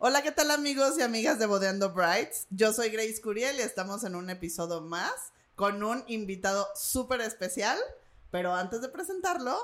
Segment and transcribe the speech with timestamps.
[0.00, 2.46] Hola, ¿qué tal amigos y amigas de Bodeando Brights?
[2.50, 7.76] Yo soy Grace Curiel y estamos en un episodio más con un invitado súper especial,
[8.30, 9.56] pero antes de presentarlo,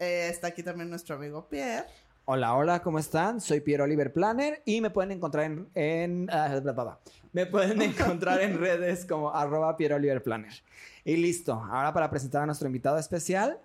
[0.00, 1.86] eh, está aquí también nuestro amigo Pierre.
[2.24, 3.40] Hola, hola, ¿cómo están?
[3.40, 6.98] Soy Pierre Oliver Planner y me pueden encontrar en, en ah, bla, bla, bla.
[7.32, 10.60] me pueden encontrar en redes como arroba Pierre Oliver Planner.
[11.04, 13.60] Y listo, ahora para presentar a nuestro invitado especial.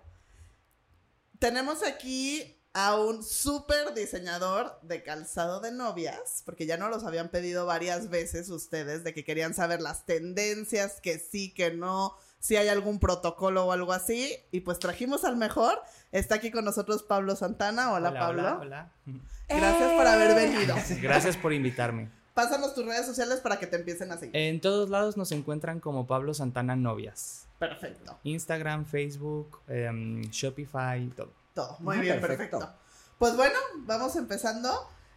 [1.40, 7.28] Tenemos aquí a un súper diseñador de calzado de novias, porque ya no los habían
[7.28, 12.56] pedido varias veces ustedes de que querían saber las tendencias, que sí, que no, si
[12.56, 15.80] hay algún protocolo o algo así, y pues trajimos al mejor.
[16.10, 17.92] Está aquí con nosotros Pablo Santana.
[17.92, 18.42] Hola, Pablo.
[18.42, 18.92] Hola, hola.
[19.48, 20.74] Gracias por haber venido.
[21.00, 22.10] Gracias por invitarme.
[22.34, 24.36] Pásanos tus redes sociales para que te empiecen a seguir.
[24.36, 27.46] En todos lados nos encuentran como Pablo Santana Novias.
[27.60, 28.18] Perfecto.
[28.24, 31.43] Instagram, Facebook, em, Shopify, todo.
[31.54, 31.76] Todo.
[31.80, 32.58] Muy Ah, bien, perfecto.
[32.58, 32.78] perfecto.
[33.18, 33.54] Pues bueno,
[33.86, 34.70] vamos empezando.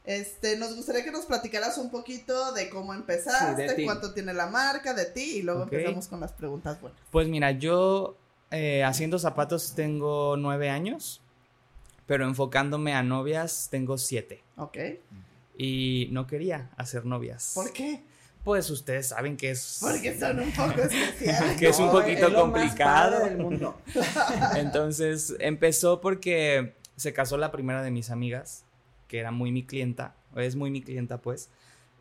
[0.05, 3.84] Este, nos gustaría que nos platicaras un poquito de cómo empezaste, Sí, de ti.
[3.84, 6.98] cuánto tiene la marca, de ti, y luego empezamos con las preguntas buenas.
[7.11, 8.16] Pues mira, yo
[8.52, 11.22] eh, haciendo zapatos tengo nueve años,
[12.06, 14.44] pero enfocándome a novias tengo siete.
[14.56, 14.78] ¿Ok?
[15.58, 17.52] Y no quería hacer novias.
[17.56, 18.02] ¿Por qué?
[18.48, 19.80] Pues ustedes saben que es...
[19.81, 21.58] Porque son un poco especiales.
[21.59, 23.17] Que es un poquito lo más complicado.
[23.17, 23.78] padre del mundo.
[24.56, 28.64] Entonces empezó porque se casó la primera de mis amigas,
[29.09, 31.50] que era muy mi clienta, o es muy mi clienta pues,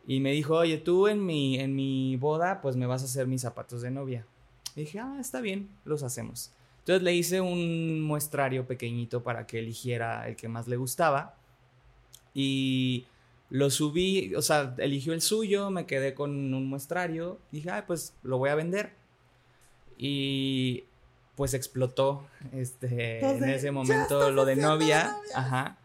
[0.07, 3.27] y me dijo, oye, tú en mi, en mi boda pues me vas a hacer
[3.27, 4.25] mis zapatos de novia.
[4.77, 6.51] Y dije, ah, está bien, los hacemos.
[6.79, 11.35] Entonces le hice un muestrario pequeñito para que eligiera el que más le gustaba
[12.33, 13.05] y
[13.49, 18.13] lo subí, o sea, eligió el suyo, me quedé con un muestrario, dije, ah, pues
[18.23, 18.93] lo voy a vender.
[19.97, 20.83] Y
[21.35, 25.03] pues explotó este, Entonces, en "Ya ese momento lo de novia.
[25.13, 25.35] novias".
[25.35, 25.77] Ajá.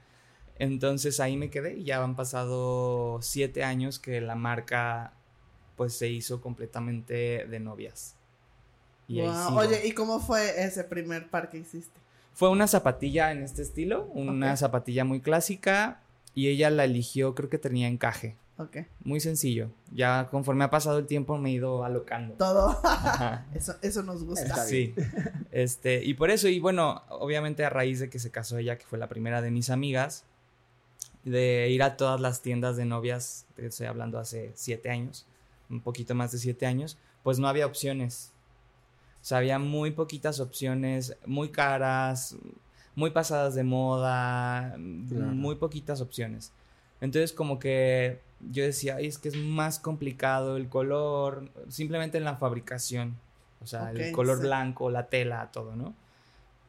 [0.58, 5.12] Entonces ahí me quedé y ya han pasado siete años que la marca
[5.76, 8.16] pues se hizo completamente de novias.
[9.08, 9.28] Y ahí.
[9.54, 11.98] Oye, ¿y cómo fue ese primer par que hiciste?
[12.34, 16.00] Fue una zapatilla en este estilo, una zapatilla muy clásica
[16.34, 18.36] y ella la eligió, creo que tenía encaje.
[18.58, 18.78] Ok.
[19.04, 19.70] Muy sencillo.
[19.92, 22.34] Ya conforme ha pasado el tiempo me he ido alocando.
[22.34, 22.80] Todo.
[23.54, 24.64] Eso, eso nos gusta.
[24.64, 24.94] Sí.
[25.50, 28.86] Este, y por eso, y bueno, obviamente a raíz de que se casó ella, que
[28.86, 30.24] fue la primera de mis amigas,
[31.24, 35.26] de ir a todas las tiendas de novias, estoy hablando hace siete años,
[35.68, 38.32] un poquito más de siete años, pues no había opciones.
[39.20, 42.34] O sea, había muy poquitas opciones, muy caras,
[42.94, 44.74] muy pasadas de moda,
[45.08, 45.32] Claro.
[45.32, 46.52] muy poquitas opciones.
[47.00, 48.20] Entonces como que
[48.50, 53.16] yo decía, "Ay, es que es más complicado el color, simplemente en la fabricación.
[53.62, 54.42] O sea, el color sí.
[54.44, 55.94] blanco, la tela, todo, ¿no?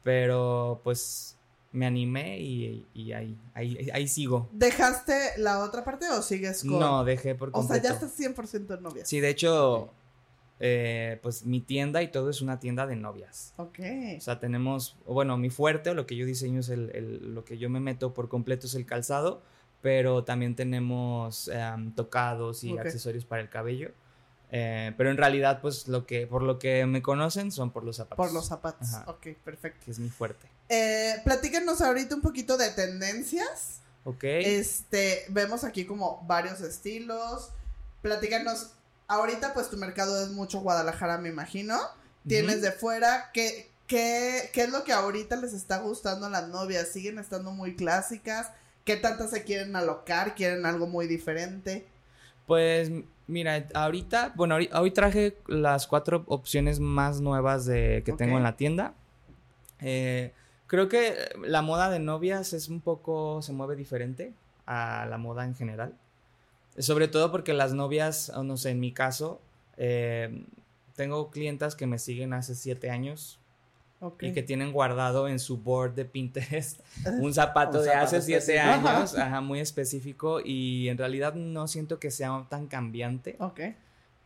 [0.02, 1.36] Pero pues
[1.72, 4.48] me animé y, y ahí, ahí, ahí sigo.
[4.52, 6.78] ¿Dejaste la otra parte o sigues con.?
[6.78, 7.88] No, dejé por O sea, completo.
[7.88, 9.04] ya estás 100% en novia.
[9.04, 9.90] Sí, de hecho,
[10.66, 13.52] eh, pues mi tienda y todo es una tienda de novias.
[13.58, 13.80] Ok.
[14.16, 17.44] O sea, tenemos, bueno, mi fuerte o lo que yo diseño es el, el- lo
[17.44, 19.42] que yo me meto por completo es el calzado,
[19.82, 22.78] pero también tenemos em, tocados y Ok.
[22.80, 23.90] accesorios para el cabello.
[24.56, 27.96] Eh, pero en realidad, pues lo que, por lo que me conocen son por los
[27.96, 28.16] zapatos.
[28.24, 28.94] Por los zapatos.
[28.94, 29.10] Ajá.
[29.10, 29.80] Ok, perfecto.
[29.84, 30.46] Que es mi fuerte.
[30.70, 33.80] Eh, platícanos ahorita un poquito de tendencias.
[34.04, 34.24] Ok.
[34.24, 37.50] Este, vemos aquí como varios estilos.
[38.00, 38.72] Platícanos,
[39.08, 41.78] ahorita pues tu mercado es mucho Guadalajara, me imagino.
[42.26, 46.48] Tienes de fuera, ¿qué, qué, ¿qué es lo que ahorita les está gustando a las
[46.48, 46.88] novias?
[46.88, 48.50] ¿Siguen estando muy clásicas?
[48.84, 50.34] ¿Qué tantas se quieren alocar?
[50.34, 51.86] ¿Quieren algo muy diferente?
[52.46, 52.90] Pues
[53.26, 58.56] mira, ahorita, bueno, hoy traje las cuatro opciones más nuevas de, que tengo en la
[58.56, 58.94] tienda.
[59.80, 60.32] Eh,
[60.66, 64.32] creo que la moda de novias es un poco, se mueve diferente
[64.66, 65.94] a la moda en general.
[66.78, 69.40] Sobre todo porque las novias, o no sé, en mi caso,
[69.76, 70.44] eh,
[70.96, 73.38] tengo clientas que me siguen hace siete años
[74.20, 76.80] y que tienen guardado en su board de Pinterest
[77.20, 81.98] un zapato Un de hace siete años, ajá, muy específico y en realidad no siento
[81.98, 83.60] que sea tan cambiante, Ok.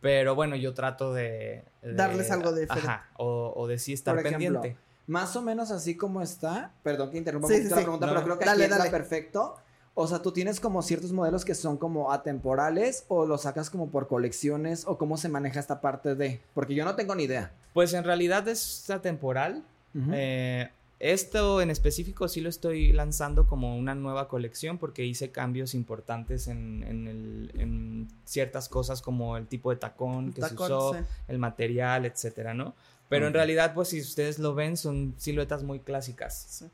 [0.01, 1.63] pero bueno, yo trato de...
[1.81, 2.89] de- Darles algo diferente.
[2.89, 4.77] Ajá, o, o de sí estar Por ejemplo, pendiente.
[5.07, 6.71] Más o menos así como está.
[6.83, 8.83] Perdón que interrumpa Sí, sí, la pregunta, No, pero creo que Dale, aquí dale.
[8.85, 9.55] está perfecto.
[10.01, 13.89] O sea, tú tienes como ciertos modelos que son como atemporales o los sacas como
[13.89, 16.39] por colecciones o cómo se maneja esta parte de.
[16.53, 17.51] Porque yo no tengo ni idea.
[17.73, 19.63] Pues en realidad es atemporal.
[19.93, 20.11] Ujú.
[20.13, 20.69] Eh,
[20.99, 26.47] esto en específico sí lo estoy lanzando como una nueva colección porque hice cambios importantes
[26.47, 30.93] en, en el- en ciertas cosas como el tipo de tacón que Tacón, se usó,
[30.93, 30.99] sí.
[31.27, 32.73] el material, etcétera, ¿no?
[33.09, 36.45] Pero en realidad, pues si ustedes lo ven, son siluetas muy clásicas.
[36.49, 36.65] Sí.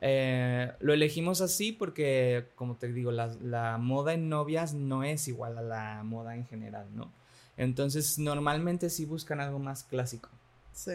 [0.00, 5.28] Eh, lo elegimos así porque, como te digo, la, la moda en novias no es
[5.28, 7.12] igual a la moda en general, ¿no?
[7.56, 10.30] Entonces, normalmente sí buscan algo más clásico.
[10.72, 10.92] Sí.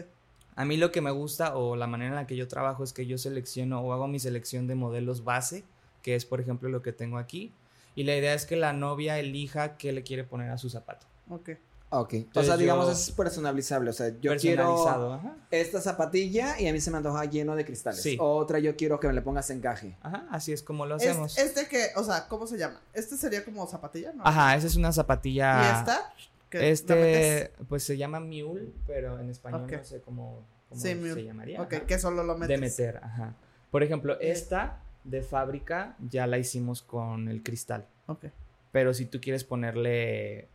[0.56, 2.92] A mí lo que me gusta o la manera en la que yo trabajo es
[2.92, 5.64] que yo selecciono o hago mi selección de modelos base,
[6.02, 7.52] que es por ejemplo lo que tengo aquí,
[7.94, 11.06] y la idea es que la novia elija qué le quiere poner a su zapato.
[11.28, 11.50] Ok.
[11.90, 12.14] Ok.
[12.34, 13.90] o sea, digamos, yo- es personalizable.
[13.90, 15.36] O sea, yo Personalizado, quiero ajá.
[15.50, 18.02] esta zapatilla y a mí se me antoja lleno de cristales.
[18.02, 18.16] Sí.
[18.20, 19.96] Otra yo quiero que me le pongas encaje.
[20.02, 21.38] Ajá, así es como lo hacemos.
[21.38, 22.80] Este que, o sea, ¿cómo se llama?
[22.92, 24.26] Este sería como zapatilla, ¿no?
[24.26, 25.62] Ajá, esa es una zapatilla.
[25.62, 26.12] ¿Y esta?
[26.50, 31.24] Este, pues se llama mule, pero en español no sé cómo, cómo Sí, se mule.
[31.24, 31.60] llamaría.
[31.60, 31.86] Ok, ajá.
[31.86, 32.48] que solo lo metes.
[32.60, 33.34] De meter, ajá.
[33.70, 37.86] Por ejemplo, esta de fábrica ya la hicimos con el cristal.
[38.06, 38.26] Ok.
[38.72, 40.48] Pero si tú quieres ponerle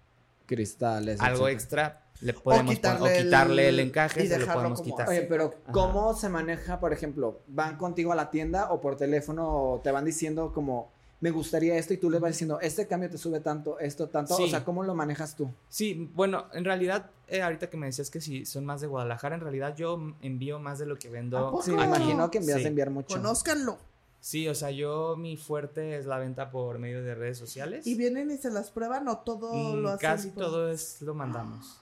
[0.55, 1.19] Cristales.
[1.21, 1.87] algo etcétera.
[1.87, 4.81] extra, le podemos quitarle poner, o quitarle el, el- encaje, y se lo dejarlo podemos
[4.81, 5.09] como quitar.
[5.09, 5.71] Oye, pero Ajá.
[5.71, 9.91] ¿cómo se maneja, por ejemplo, van contigo a la tienda o por teléfono o te
[9.91, 13.39] van diciendo como, me gustaría esto y tú les vas diciendo, este cambio te sube
[13.39, 14.35] tanto, esto tanto?
[14.35, 14.43] Sí.
[14.43, 15.51] O sea, ¿cómo lo manejas tú?
[15.69, 19.35] Sí, bueno, en realidad, eh, ahorita que me decías que si son más de Guadalajara,
[19.35, 21.51] en realidad yo envío más de lo que ¿A vendo.
[21.51, 21.63] poco?
[21.63, 22.63] Sí, me imagino que envías Sí.
[22.63, 23.15] de enviar mucho.
[23.15, 23.77] Conózcanlo.
[24.21, 27.87] Sí, o sea, yo mi fuerte es la venta por medio de redes sociales.
[27.87, 30.09] ¿Y vienen y se las prueban o todo Mm, lo hacen?
[30.09, 31.79] Casi por- todo es lo mandamos.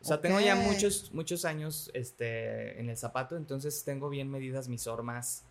[0.00, 4.68] O sea, tengo ya muchos, muchos años este, en el zapato, entonces tengo bien medidas
[4.68, 5.44] mis hormas.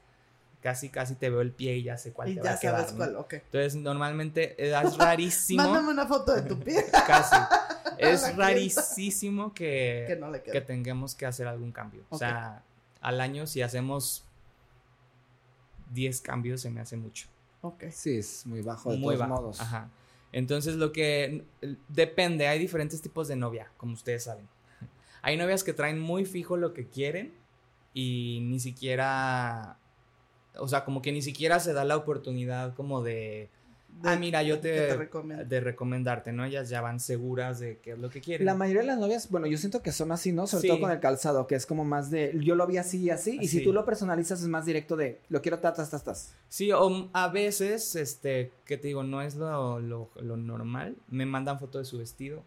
[0.61, 2.59] Casi, casi te veo el pie y ya sé cuál Y te ya va a
[2.59, 2.75] quedar.
[2.81, 2.97] sabes ¿no?
[2.97, 3.33] cuál, ok.
[3.33, 5.63] Entonces, normalmente es rarísimo.
[5.63, 7.35] Mándame una foto de tu pie casi.
[7.97, 12.01] Es rarísimo que, que no le que tengamos que hacer algún cambio.
[12.09, 12.19] O Ok.
[12.19, 12.63] sea,
[12.99, 14.23] al año si hacemos
[15.91, 17.27] 10 cambios se me hace mucho.
[17.61, 17.85] Ok.
[17.91, 19.41] Sí, es muy bajo de Muy todos bajo.
[19.41, 19.61] modos.
[19.61, 19.89] Ajá.
[20.31, 21.43] Entonces lo que
[21.89, 24.47] depende, hay diferentes tipos de novia, como ustedes saben.
[25.21, 27.33] Hay novias que traen muy fijo lo que quieren
[27.93, 29.77] y ni siquiera,
[30.57, 33.49] o sea, como que ni siquiera se da la oportunidad como de,
[34.03, 35.45] ah, mira, yo te, te recomiendo.
[35.45, 36.45] de recomendarte, ¿no?
[36.45, 38.45] Ellas ya van seguras de qué es lo que quieren.
[38.45, 40.47] La mayoría de las novias, bueno, yo siento que son así, ¿no?
[40.47, 40.67] Sobre Sí.
[40.67, 43.37] todo con el calzado, que es como más de, yo lo vi así y así,
[43.41, 46.35] y si tú lo personalizas es más directo de, lo quiero tatas, tas, tas.
[46.49, 50.95] Sí, o a veces, este, que te digo, no es lo, lo, lo normal.
[51.09, 52.43] Me mandan foto de su vestido.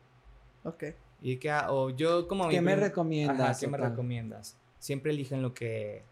[0.64, 0.85] Ok.
[1.23, 2.46] Y que, ah, o yo como...
[2.49, 3.91] mi ¿Qué me recomiendas Ajá, ¿qué me tal?
[3.91, 4.56] recomiendas?
[4.79, 6.02] Siempre eligen lo que,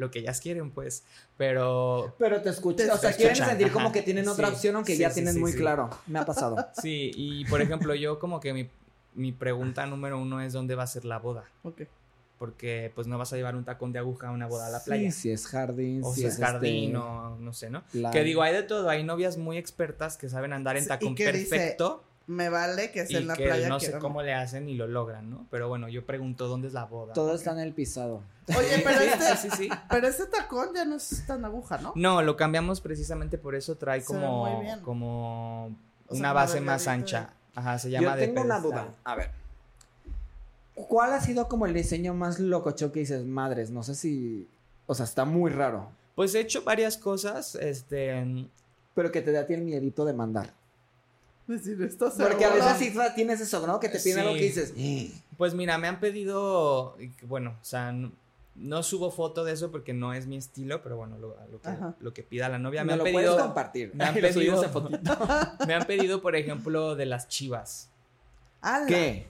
[0.00, 1.04] lo que ellas quieren, pues.
[1.36, 4.76] Pero Pero te escuchan, Te o sea, quieren sentir como que tienen otra Sí, opción,
[4.76, 5.90] aunque sí, ya sí, tienen muy claro.
[6.06, 6.56] Me ha pasado.
[6.82, 8.68] sí, y por ejemplo, yo como que mi,
[9.14, 11.44] mi pregunta número uno es dónde va a ser la boda.
[11.62, 11.82] Ok.
[12.38, 14.82] Porque pues no vas a llevar un tacón de aguja a una boda a la
[14.82, 15.10] playa.
[15.12, 17.82] Sí, si es jardín, O si es jardín este, o no sé, ¿no?
[18.10, 18.88] Que digo, hay de todo.
[18.88, 22.02] Hay novias muy expertas que saben andar en tacón dice, perfecto.
[22.30, 23.68] Me vale que sea y en la que playa.
[23.68, 25.46] no sé quiero- cómo le hacen y lo logran, ¿no?
[25.50, 27.12] Pero bueno, yo pregunto dónde es la boda.
[27.12, 28.22] Todo está en el pisado.
[28.56, 29.68] Oye, pero este, sí, sí, sí.
[29.90, 31.92] pero este tacón ya no es tan aguja, ¿no?
[31.96, 33.76] No, lo cambiamos precisamente por eso.
[33.76, 35.66] Trae Se como, como
[36.06, 37.30] O sea, una base más ancha.
[37.56, 38.94] Ajá, se llama Yo de tengo una duda.
[39.02, 39.30] A ver.
[40.74, 43.70] ¿Cuál ha sido como el diseño más locochón que dices, madres?
[43.70, 44.48] No sé si.
[44.86, 45.90] O sea, está muy raro.
[46.14, 48.48] Pues he hecho varias cosas, este,
[48.94, 50.52] Pero que te da a ti el miedito de mandar.
[51.56, 53.80] Decir esto Porque a veces sí tienes eso, ¿no?
[53.80, 54.20] Que te piden Sí.
[54.20, 54.72] algo que dices.
[54.76, 55.12] "Eh".
[55.36, 57.94] pues mira, me han pedido, bueno, o sea,
[58.56, 61.68] no subo foto de eso porque no es mi estilo, pero bueno, lo, lo que,
[61.68, 61.94] Ajá.
[62.00, 62.82] lo que pida la novia.
[62.82, 63.90] Me Me han lo pedido, puedes compartir.
[63.94, 64.86] me han Y lo subimos pedido-
[65.66, 67.88] me han pedido, por ejemplo, de las chivas.
[68.60, 68.86] ¡Hala!
[68.86, 69.26] ¿Qué?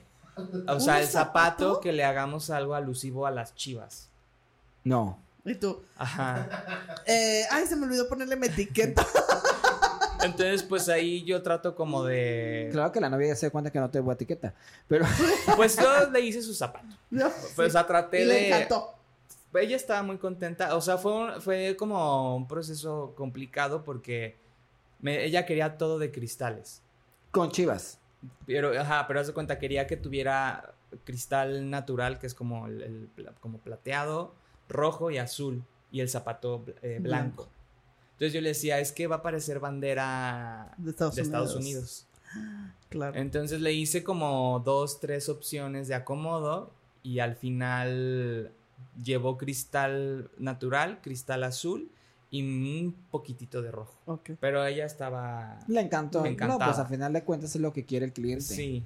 [0.67, 1.79] O sea, ¿Un el zapato zapato?
[1.81, 4.09] que le hagamos algo alusivo a las chivas.
[4.83, 5.17] No.
[5.45, 7.01] Y tú, Ajá.
[7.05, 9.05] eh, ay, se me olvidó ponerle mi etiqueta.
[10.23, 12.69] Entonces, pues ahí yo trato como de.
[12.71, 14.53] Claro que la novia ya se da cuenta que no te voy a etiqueta.
[14.87, 15.05] Pero.
[15.55, 16.87] Pues yo le hice su zapato.
[17.09, 17.29] ¿no?
[17.55, 17.87] Pues, o sea, Sí.
[17.87, 18.47] traté Y le de.
[18.49, 18.93] encantó.
[19.53, 20.75] Ella estaba muy contenta.
[20.75, 24.37] O sea, fue, un- fue como un proceso complicado porque
[25.01, 26.81] me- ella quería todo de cristales.
[27.31, 27.99] Con chivas.
[28.45, 30.73] Pero, ajá, pero haz de cuenta, quería que tuviera
[31.03, 34.33] cristal natural, que es como el, el como plateado,
[34.69, 35.63] rojo y azul.
[35.91, 37.43] Y el zapato eh, blanco.
[37.43, 37.49] Blanco.
[38.21, 42.07] Entonces yo le decía, es que va a parecer bandera De Estados de Estados Unidos.
[42.31, 42.71] Unidos.
[42.89, 43.17] Claro.
[43.17, 46.73] Entonces le hice como dos, tres opciones de acomodo
[47.03, 48.51] y al final
[49.01, 51.89] llevó cristal natural, cristal azul
[52.31, 53.97] y un poquitito de rojo.
[54.07, 54.31] Ok.
[54.41, 55.57] Pero ella estaba...
[55.69, 56.21] Le encantó.
[56.21, 58.43] Me No, pues al final de cuentas es lo que quiere el cliente.
[58.43, 58.83] Sí.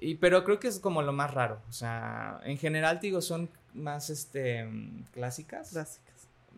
[0.00, 1.60] Y, pero creo que es como lo más raro.
[1.68, 4.66] O sea, en general, te digo, son más este
[5.12, 5.68] clásicas.
[5.72, 6.11] Clásicas.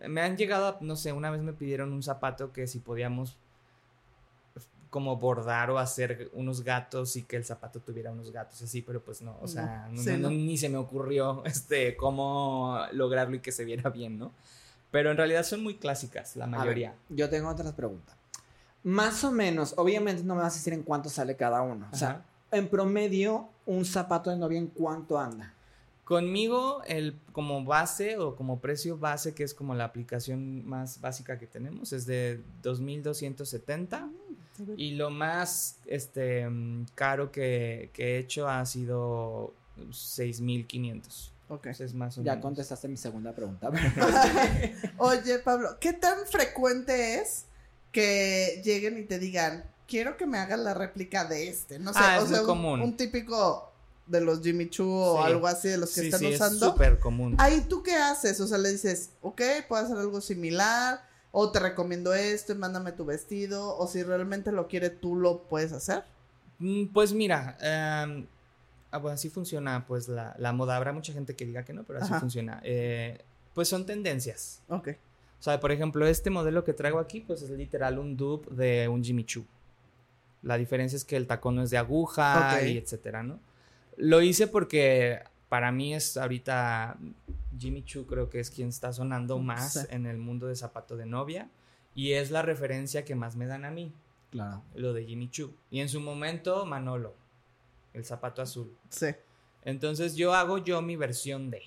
[0.08, 3.36] Me han llegado, a- no sé, una vez me pidieron un zapato que si podíamos
[4.90, 9.02] como bordar o hacer unos gatos y que el zapato tuviera unos gatos así, pero
[9.02, 13.64] pues no, o sea, No, ni se me ocurrió este cómo lograrlo y que se
[13.64, 14.30] viera bien, ¿no?
[14.92, 16.94] Pero en realidad son muy clásicas, la ver, mayoría.
[17.08, 18.14] yo tengo otras preguntas.
[18.84, 21.88] Más o menos, obviamente no me vas a decir en cuánto sale cada uno.
[21.90, 25.53] O sea, en promedio, un zapato de novia en cuánto anda.
[26.04, 31.38] Conmigo, el como base o como precio base, que es como la aplicación más básica
[31.38, 34.10] que tenemos, es de 2.270.
[34.76, 39.52] Y lo más este, mm, caro que, que he hecho ha sido
[39.90, 41.30] 6.500.
[41.48, 41.66] Ok.
[41.66, 42.42] Entonces, es más o Ya menos.
[42.42, 43.70] contestaste mi segunda pregunta.
[44.98, 47.46] Oye, Pablo, ¿qué tan frecuente es
[47.92, 51.78] que lleguen y te digan, quiero que me hagas la réplica de este?
[51.78, 52.80] No sé, Ah, o es sea, muy un- común.
[52.82, 53.72] Un, típico
[54.06, 55.32] de los Jimmy Choo o Sí.
[55.32, 56.72] algo así de los que Sí, están sí, es usando.
[56.72, 57.34] súper común.
[57.38, 58.38] Ahí tú qué haces?
[58.40, 61.00] O sea, le dices, ok, puedo hacer algo similar,
[61.32, 65.42] o te recomiendo esto, y mándame tu vestido, o si realmente lo quiere, tú lo
[65.44, 66.04] puedes hacer.
[66.58, 68.26] Mm, Pues mira, em,
[68.90, 70.76] ah, bueno, así funciona pues la, la moda.
[70.76, 72.20] Habrá mucha gente que diga que no, pero así Ajá.
[72.20, 72.60] funciona.
[72.62, 73.18] Eh,
[73.54, 74.60] pues son tendencias.
[74.68, 74.88] Ok.
[75.40, 78.86] O sea, por ejemplo, este modelo que traigo aquí, pues es literal un dupe de
[78.88, 79.44] un Jimmy Choo.
[80.42, 82.66] La diferencia es que el tacón no es de aguja Ok.
[82.68, 83.40] y etcétera, ¿no?
[83.96, 86.96] Lo hice porque para mí es ahorita
[87.58, 89.80] Jimmy Choo creo que es quien está sonando más Sí.
[89.90, 91.48] en el mundo de zapato de novia
[91.94, 93.92] y es la referencia que más me dan a mí,
[94.30, 94.62] claro.
[94.74, 95.52] lo de Jimmy Choo.
[95.70, 97.14] Y en su momento Manolo,
[97.92, 98.74] el zapato azul.
[98.88, 99.08] Sí.
[99.64, 101.62] Entonces yo hago yo mi versión de.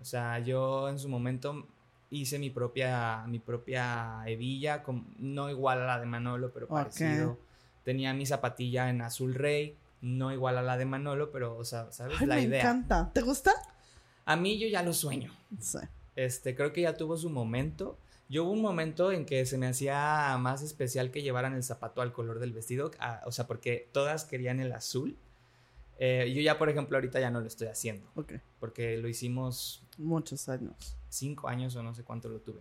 [0.00, 1.66] O sea, yo en su momento
[2.08, 7.38] hice mi propia, mi propia hebilla, com- no igual a la de Manolo, pero parecido.
[7.84, 11.90] Tenía mi zapatilla en azul rey, no igual a la de Manolo, pero, o sea,
[11.92, 12.16] ¿sabes?
[12.20, 12.60] Ay, la me idea.
[12.60, 13.10] encanta.
[13.12, 13.52] ¿Te gusta?
[14.24, 15.32] A mí yo ya lo sueño.
[15.58, 15.78] Sí.
[16.16, 17.98] Este, creo que ya tuvo su momento.
[18.28, 22.00] Yo hubo un momento en que se me hacía más especial que llevaran el zapato
[22.00, 25.16] al color del vestido, a- o sea, porque todas querían el azul.
[25.98, 28.34] Eh, yo ya, por ejemplo, ahorita ya no lo estoy haciendo Ok.
[28.58, 30.96] porque lo hicimos Muchos años.
[31.08, 32.60] cinco años o no sé cuánto lo tuve.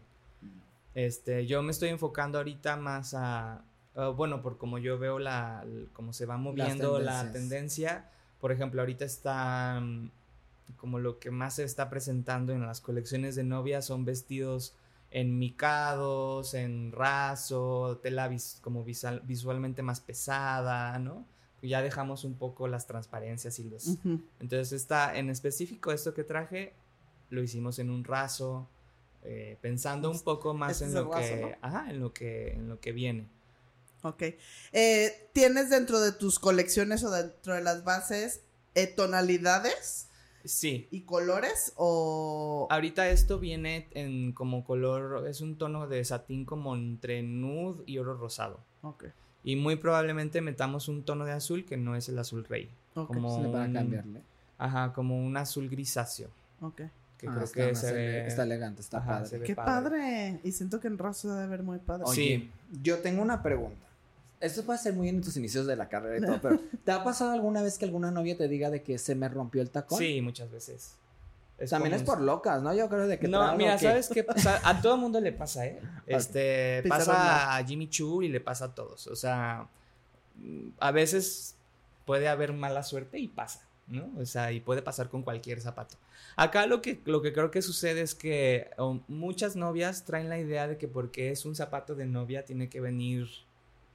[0.95, 3.63] Este, yo me estoy enfocando ahorita más a,
[3.99, 8.09] ah, bueno, por como yo veo la, cómo se va moviendo la tendencia.
[8.39, 10.09] Por ejemplo, ahorita está mm,
[10.77, 14.73] como lo que más se está presentando en las colecciones de novia son vestidos
[15.43, 21.25] enmicados, en raso, tela vis- como visual- visualmente más pesada, ¿no?
[21.61, 23.97] Ya dejamos un poco las transparencias y los,
[24.39, 26.73] entonces, está en específico esto que traje,
[27.29, 28.67] lo hicimos en un raso,
[29.23, 32.69] eh, pensando un poco más Este en lo raso, que, ajá, en lo que, en
[32.69, 33.25] lo que viene.
[34.03, 34.23] Ok.
[34.71, 38.41] Eh, ¿Tienes dentro de tus colecciones o dentro de las bases
[38.75, 40.07] eh, tonalidades
[40.45, 40.87] Sí.
[40.89, 42.67] y colores o...
[42.71, 47.97] Ahorita esto viene en como color, es un tono de satín como entre nude y
[47.97, 48.61] oro rosado.
[48.81, 49.05] Ok.
[49.43, 52.69] Y muy probablemente metamos un tono de azul que no es el azul rey.
[52.95, 53.07] Ok.
[53.07, 54.21] Como Sí, para un- cambiarle.
[54.57, 56.29] Ajá, como un azul grisáceo.
[56.61, 56.81] Ok.
[57.17, 58.27] Que Ah, creo está que se ve.
[58.27, 59.29] está elegante, está Ajá, padre.
[59.29, 60.39] se Qué padre.
[60.45, 62.03] Y siento que en rosa debe ver muy padre.
[62.07, 62.49] Oye, Oye,
[62.81, 63.85] yo tengo una pregunta.
[64.39, 67.03] Esto puede ser muy en tus inicios de la carrera y todo, pero ¿te ha
[67.03, 69.99] pasado alguna vez que alguna novia te diga de que se me rompió el tacón?
[69.99, 70.95] Sí, muchas veces.
[71.57, 72.73] Es También es por locas, ¿no?
[72.73, 74.61] Yo creo de que No, mira, o que- ¿sabes qué pasa?
[74.63, 75.81] A todo mundo le pasa, ¿eh?
[76.07, 79.07] Este, pasa a Jimmy Choo y le pasa a todos.
[79.07, 79.67] O sea,
[80.37, 81.55] mm, a veces
[82.05, 84.09] puede haber mala suerte y pasa, ¿no?
[84.17, 85.97] O sea, y puede pasar con cualquier zapato.
[86.37, 90.39] Acá lo que, lo que creo que sucede es que um, muchas novias traen la
[90.39, 93.27] idea de que porque es un zapato de novia tiene que venir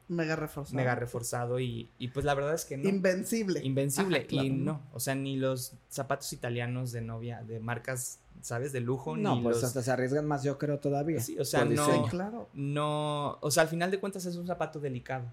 [0.06, 0.76] Mega reforzado.
[0.76, 2.88] mega reforzado y, y pues la verdad es que no.
[2.88, 3.60] Invencible.
[3.64, 4.18] Invencible.
[4.18, 4.46] Ajá, claro.
[4.46, 8.72] Y no, o sea, ni los zapatos italianos de novia, de marcas, ¿sabes?
[8.72, 9.64] De lujo, No, ni pues los...
[9.64, 11.20] hasta se arriesgan más, yo creo, todavía.
[11.20, 12.48] Sí, o sea, no- claro.
[12.52, 15.24] no, o sea, al final de cuentas es un zapato delicado.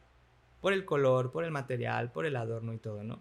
[0.61, 3.19] Por el color, por el material, por el adorno y todo, ¿no?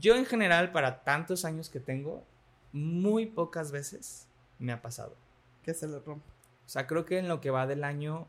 [0.00, 2.24] Yo en general, para tantos años que tengo,
[2.72, 4.26] muy pocas veces
[4.58, 5.14] me ha pasado.
[5.62, 6.26] Que se le rompe.
[6.66, 8.26] O sea, creo que en lo que va del año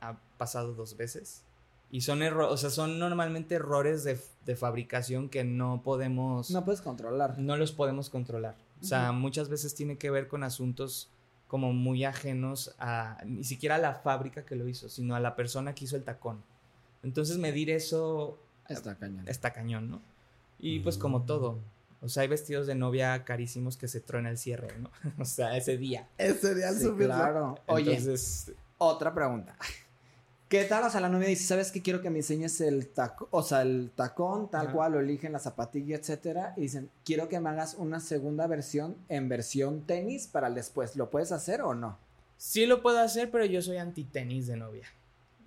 [0.00, 1.44] ha pasado dos veces.
[1.92, 6.64] Y son errores, o sea, son normalmente errores de, de fabricación que no podemos No
[6.64, 7.38] puedes controlar.
[7.38, 8.56] no los podemos controlar.
[8.80, 11.08] O sea, muchas veces tiene que ver con asuntos
[11.46, 15.36] como muy ajenos a ni siquiera a la fábrica que lo hizo, sino a la
[15.36, 16.42] persona que hizo el tacón.
[17.02, 19.28] Entonces medir eso Está cañón.
[19.28, 20.00] está cañón, ¿no?
[20.58, 21.58] Y pues como todo.
[22.00, 24.90] O sea, hay vestidos de novia carísimos que se truena el cierre, ¿no?
[25.18, 26.08] o sea, ese día.
[26.16, 27.58] Ese día Sí, claro.
[27.66, 29.54] Oye, Entonces, otra pregunta.
[30.52, 30.84] ¿Qué tal?
[30.84, 31.80] O sea, la novia dice, ¿sabes qué?
[31.80, 34.74] Quiero que me enseñes el tacón, o sea, el tacón, tal Ajá.
[34.74, 36.52] cual lo eligen, la zapatilla, etcétera.
[36.58, 40.94] Y dicen, quiero que me hagas una segunda versión en versión tenis para el después.
[40.94, 41.96] ¿Lo puedes hacer o no?
[42.36, 44.86] sí lo puedo hacer, pero yo soy anti tenis de novia.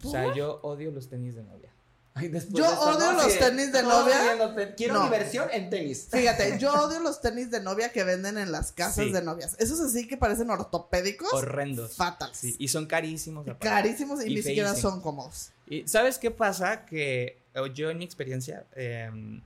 [0.04, 1.70] O sea, yo odio los tenis de novia.
[2.18, 3.24] Ay, Yo esto, odio ¿no?
[3.24, 4.74] los tenis de novia.
[4.78, 5.04] Quiero No.
[5.04, 6.08] diversión en tenis.
[6.10, 9.12] Fíjate, yo odio los tenis de novia que venden en las casas Sí.
[9.12, 9.58] de novias.
[9.60, 11.34] Esos así que parecen ortopédicos.
[11.34, 11.96] Horrendos.
[11.98, 12.30] Fatal.
[12.34, 13.46] Sí, y son carísimos.
[13.60, 15.52] Carísimos y, Y ni siquiera son cómodos.
[15.68, 16.86] Y ¿sabes qué pasa?
[16.86, 17.38] Que
[17.74, 19.42] yo en mi experiencia eh, m-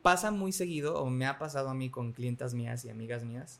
[0.00, 3.58] pasa muy seguido, o me ha pasado a mí con clientas mías y amigas mías,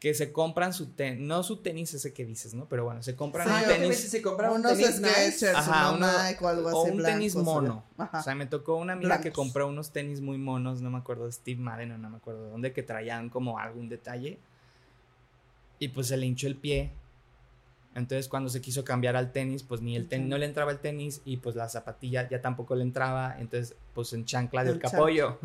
[0.00, 2.66] que se compran su tenis, no su tenis ese que dices, ¿no?
[2.66, 4.96] Pero bueno, se compran Sí, un tenis, si se compra un Unos tenis.
[4.96, 6.76] Skechers, Ajá, uno Nike o algo así.
[6.78, 7.84] o un tenis mono.
[7.98, 8.20] Ajá.
[8.20, 11.26] O sea, me tocó una amiga que compró unos tenis muy monos, no me acuerdo
[11.26, 14.38] de Steve Madden o no me acuerdo de dónde, que traían como algún detalle.
[15.78, 16.90] Y pues se le hinchó el pie.
[17.94, 20.78] Entonces cuando se quiso cambiar al tenis, pues ni el tenis, no le entraba el
[20.78, 23.36] tenis y pues la zapatilla ya tampoco le entraba.
[23.38, 25.38] Entonces pues en chancla del capollo.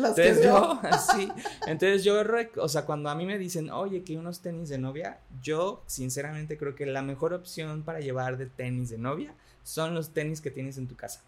[0.00, 0.80] Las que Entonces veo.
[0.82, 1.28] yo, sí.
[1.66, 2.14] Entonces yo,
[2.56, 6.56] o sea, cuando a mí me dicen, oye, que unos tenis de novia, yo sinceramente
[6.56, 10.50] creo que la mejor opción para llevar de tenis de novia son los tenis que
[10.50, 11.22] tienes en tu casa.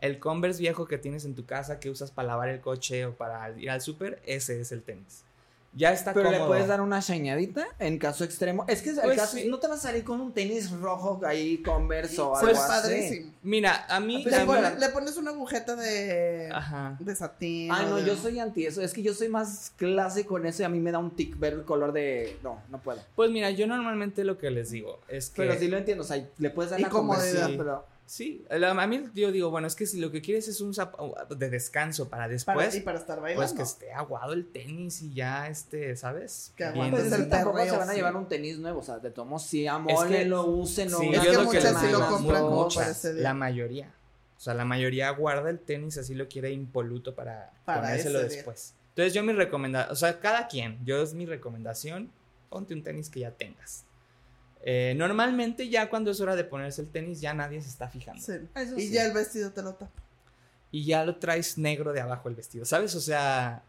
[0.00, 3.14] El Converse viejo que tienes en tu casa que usas para lavar el coche o
[3.14, 5.24] para ir al súper, ese es el tenis.
[5.76, 8.64] Ya está Pero le puedes dar una señadita en caso extremo.
[8.68, 9.48] Es que el Pues caso, sí.
[9.48, 12.68] no te vas a salir con un tenis rojo ahí, Converse o Pues algo así.
[12.88, 13.32] padrísimo.
[13.42, 14.22] Mira, a mí...
[14.22, 16.96] Pues Le, pones una agujeta de, Ajá.
[17.00, 17.72] de satín.
[17.72, 18.80] Ay, o no, de- yo soy anti eso.
[18.82, 21.36] Es que yo soy más clásico en eso y a mí me da un tic
[21.38, 22.38] ver el color de.
[22.42, 23.00] No, no puedo.
[23.16, 25.42] Pues mira, yo normalmente lo que les digo es que...
[25.42, 26.04] Pero sí lo entiendo.
[26.04, 27.58] O sea, le puedes dar Y la comodidad, comodidad.
[27.58, 27.93] pero.
[28.06, 30.74] Sí, la- a mí yo digo, bueno, es que si lo que quieres es un
[30.74, 33.40] zapato de descanso para después, Para, y para estar bailando.
[33.42, 36.52] pues que esté aguado el tenis y ya, este, ¿sabes?
[36.54, 37.96] Que aguantes Pues el tampoco se van a sí.
[37.96, 38.80] llevar un tenis nuevo.
[38.80, 40.98] O sea, de tomo sí, Es amólenlo, que- úsenlo.
[40.98, 43.22] Sí, Es que lo que muchas sí lo compran como muchas, para ese día.
[43.22, 43.94] la mayoría.
[44.36, 48.28] O sea, la mayoría guarda el tenis así lo quiere impoluto para, Para ponérselo día.
[48.28, 48.74] después.
[48.90, 52.10] Entonces yo mi recomendación, o sea, cada quien, yo es mi recomendación,
[52.50, 53.84] ponte un tenis que ya tengas.
[54.66, 58.22] Eh, normalmente ya cuando es hora de ponerse el tenis ya nadie se está fijando.
[58.22, 58.32] Sí.
[58.54, 58.90] Eso Y sí.
[58.92, 59.92] ya el vestido te lo tapa.
[60.70, 62.94] y ya lo traes negro de abajo el vestido, ¿sabes?
[62.94, 63.62] O sea,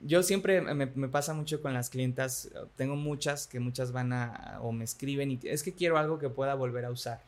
[0.00, 4.58] yo siempre me, me pasa mucho con las clientas, tengo muchas que muchas van a
[4.60, 7.22] o me escriben y es que quiero algo que pueda volver a usar.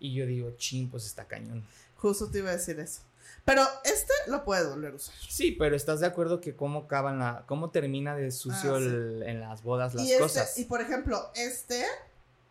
[0.00, 1.62] Y yo digo, ching, pues está cañón.
[1.96, 3.02] Justo te iba a decir eso.
[3.44, 5.14] Pero este lo puedes volver a usar.
[5.28, 8.84] Sí, pero estás de acuerdo que cómo acaban la, cómo termina de sucio Ah, sí.
[8.86, 10.58] el- en las bodas las y, este, cosas.
[10.58, 11.84] y por ejemplo, este,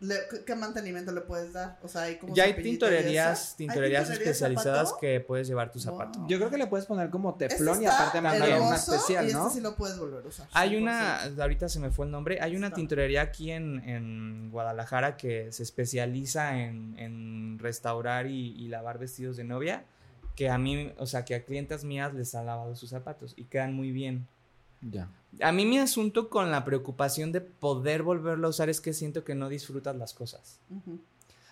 [0.00, 1.78] le- ¿qué- ¿qué mantenimiento le puedes dar?
[1.82, 3.50] O sea, hay como ya hay y tintorerías, eso.
[3.52, 6.18] ¿Hay tintorerías especializadas que puedes llevar tu zapato.
[6.18, 6.28] Wow.
[6.28, 9.30] Yo creo que le puedes poner como Este teflón y está aparte mandarle una especial,
[9.30, 9.46] y ¿no?
[9.46, 10.46] este sí lo puedes volver a usar.
[10.52, 10.82] Hay 100%.
[10.82, 12.76] una, ahorita se me fue el nombre, hay una Está.
[12.76, 19.36] tintorería aquí en, en Guadalajara que se especializa en, en restaurar y, y lavar vestidos
[19.38, 19.84] de novia,
[20.36, 23.44] que a mí, o sea, que a clientas mías les ha lavado sus zapatos y
[23.44, 24.26] quedan muy bien.
[24.80, 25.08] Ya.
[25.40, 29.24] A mí mi asunto con la preocupación de poder volverlo a usar es que siento
[29.24, 30.58] que no disfrutas las cosas.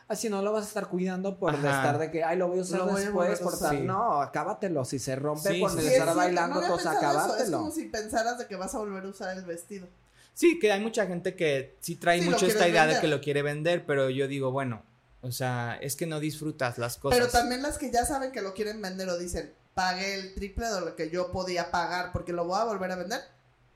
[0.09, 1.59] Así no lo vas a estar cuidando por Ajá.
[1.77, 3.69] estar de que, ay, lo voy a usar Lo después a por usar.
[3.71, 3.79] tal.
[3.79, 3.85] Sí.
[3.85, 4.85] No, acábatelo.
[4.85, 7.59] Si se rompe Sí, cuando sí, estar bailando, no había pues eso, Es acábatelo.
[7.59, 9.87] como si pensaras de que vas a volver a usar el vestido.
[10.35, 13.43] Sí, que hay mucha gente que sí trae mucho esta idea de que lo quiere
[13.43, 14.83] vender, pero yo digo, bueno,
[15.23, 17.19] o sea, es que no disfrutas las cosas.
[17.19, 20.67] Pero también las que ya saben que lo quieren vender o dicen, pagué el triple
[20.69, 23.21] de lo que yo podía pagar porque lo voy a volver a vender,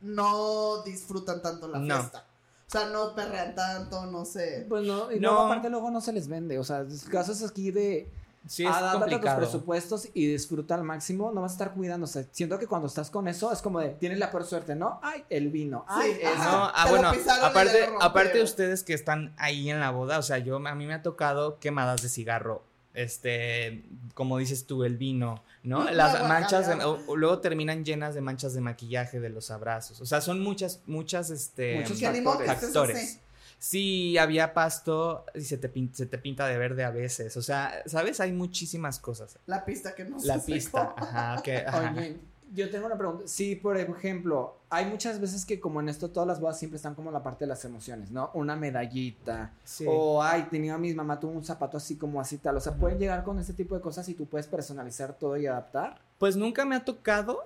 [0.00, 1.98] no disfrutan tanto la No.
[2.00, 2.26] fiesta.
[2.66, 4.66] O sea, no perrean tanto, no sé.
[4.68, 5.28] Pues no, y No.
[5.32, 6.58] luego aparte luego no se les vende.
[6.58, 8.10] O sea, casos aquí de
[8.46, 11.72] sí, es adáptate a tus presupuestos y disfruta al máximo, no vas a estar
[12.06, 15.00] sea, siento que cuando estás con eso es como de, tienes la peor suerte, ¿no?
[15.02, 15.84] Ay, el vino.
[15.88, 16.18] Ay, Sí.
[16.38, 20.38] No, ah, bueno, aparte, aparte de ustedes que están ahí en la boda, o sea,
[20.38, 25.42] yo a mí me ha tocado quemadas de cigarro, este, como dices tú, el vino,
[25.62, 25.84] ¿no?
[25.90, 29.50] La Las manchas, de- o- o luego terminan llenas de manchas de maquillaje de los
[29.50, 31.98] abrazos, o sea, son muchas, muchas, este, Muchos
[32.46, 32.46] factores.
[32.46, 33.20] factores.
[33.64, 37.42] Sí, había pasto y se te, pin- se te pinta de verde a veces, o
[37.42, 38.20] sea, ¿sabes?
[38.20, 39.38] Hay muchísimas cosas.
[39.46, 40.94] La pista que no La se pista, secó.
[40.98, 41.94] ajá, que, ajá.
[41.96, 42.18] Oye,
[42.52, 43.24] yo tengo una pregunta.
[43.26, 46.94] Sí, por ejemplo, hay muchas veces que como en esto todas las bodas siempre están
[46.94, 48.30] como la parte de las emociones, ¿no?
[48.34, 49.50] Una medallita.
[49.64, 49.86] Sí.
[49.88, 52.58] O, ay, tenía mi mamá, tuvo un zapato así como así tal.
[52.58, 55.46] O sea, pueden llegar con este tipo de cosas y tú puedes personalizar todo y
[55.46, 56.00] adaptar.
[56.18, 57.40] Pues nunca me ha tocado,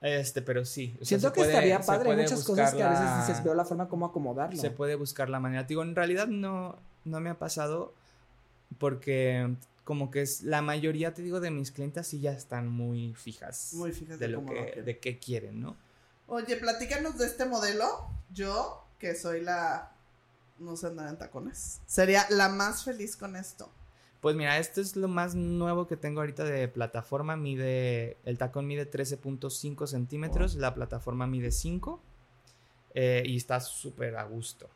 [0.00, 0.92] este, pero sí.
[0.94, 2.10] o sea, Siento que puede- estaría padre.
[2.12, 4.60] Hay muchas cosas que a veces la- dices, veo la forma como acomodarlo.
[4.60, 5.64] Se puede buscar la manera.
[5.64, 7.92] Digo, en realidad no, no me ha pasado
[8.78, 13.14] porque como que es la mayoría, te digo, de mis clientes sí ya están muy
[13.14, 13.70] fijas.
[13.74, 14.84] Muy fijas de de lo que, quieren.
[14.84, 15.76] de qué quieren, ¿no?
[16.28, 17.86] Oye, platícanos de este modelo.
[18.32, 19.90] Yo, que soy la...
[20.60, 21.80] No sé andar en tacones.
[21.86, 23.68] Sería la más feliz con esto.
[24.20, 27.36] Pues mira, esto es lo más nuevo que tengo ahorita de plataforma.
[27.36, 32.00] Mide, el tacón mide 13.5 centímetros, la plataforma mide 5
[32.94, 34.68] eh, y está súper a gusto.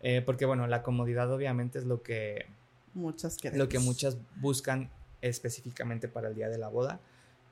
[0.00, 2.46] Eh, porque bueno, la comodidad obviamente es lo que,
[2.94, 3.58] Muchas queremos.
[3.58, 4.90] lo que muchas buscan
[5.22, 7.00] específicamente para el día de la boda.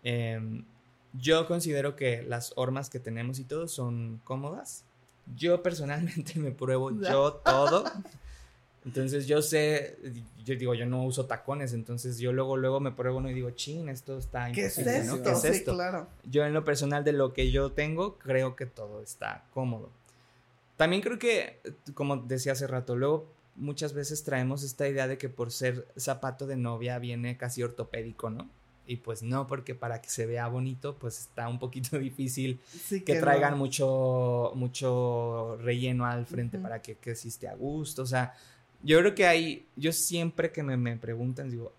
[0.04, 0.64] Em,
[1.14, 4.84] yo considero que las hormas que tenemos y todo son cómodas.
[5.34, 7.84] Yo personalmente me pruebo yo todo.
[8.87, 9.99] Entonces yo sé,
[10.44, 13.51] yo digo, yo no uso tacones, entonces yo luego luego me pruebo uno y digo,
[13.51, 15.14] chin, esto está ¿Qué es imposible, ¿no?
[15.16, 15.22] esto?
[15.25, 15.75] ¿Qué es sí, esto?
[15.75, 16.07] claro.
[16.25, 19.90] Yo en lo personal de lo que yo tengo, creo que todo está cómodo.
[20.77, 21.59] También creo que,
[21.94, 26.46] como decía hace rato, luego muchas veces traemos esta idea de que por ser zapato
[26.46, 28.49] de novia viene casi ortopédico, ¿no?
[28.87, 33.01] Y pues no, porque para que se vea bonito, pues está un poquito difícil Sí
[33.01, 33.20] que no.
[33.22, 36.62] traigan mucho, mucho relleno al frente Ujú.
[36.62, 38.03] para que, que esté a gusto.
[38.03, 38.33] O sea,
[38.82, 41.72] yo creo que hay, yo siempre que me, me preguntan, digo,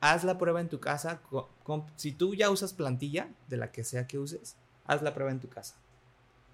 [0.00, 1.20] haz la prueba en tu casa.
[1.30, 4.56] co- com- si tú ya usas plantilla, de la que sea que uses,
[4.86, 5.74] haz la prueba en tu casa.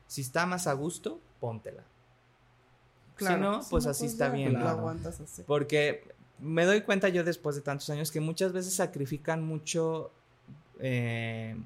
[0.07, 1.83] Si está más a gusto, póntela.
[3.17, 3.35] Claro.
[3.37, 4.51] Si no, Sí, pues así está ya, bien.
[4.51, 4.69] Claro.
[4.71, 5.43] aguantas así.
[5.47, 6.07] Porque
[6.39, 10.11] me doy cuenta yo después de tantos años que muchas veces sacrifican mucho
[10.81, 11.57] eh,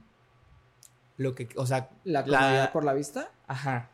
[1.17, 3.31] lo que, o sea, La La- comodidad por la vista.
[3.47, 3.91] Ajá.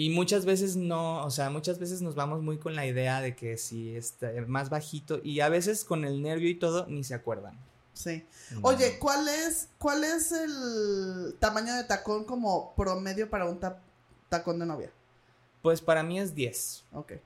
[0.00, 3.34] Y muchas veces no, o sea, muchas veces nos vamos muy con la idea de
[3.34, 7.14] que si está más bajito y a veces con el nervio y todo ni se
[7.14, 7.58] acuerdan.
[7.94, 8.24] Sí.
[8.62, 13.80] Oye, ¿cuál es, ¿cuál es el tamaño de tacón como promedio para un ta-
[14.28, 14.90] tacón de novia?
[15.62, 16.84] Pues para mí es 10.
[16.92, 17.06] Ok.
[17.08, 17.20] ¿Qué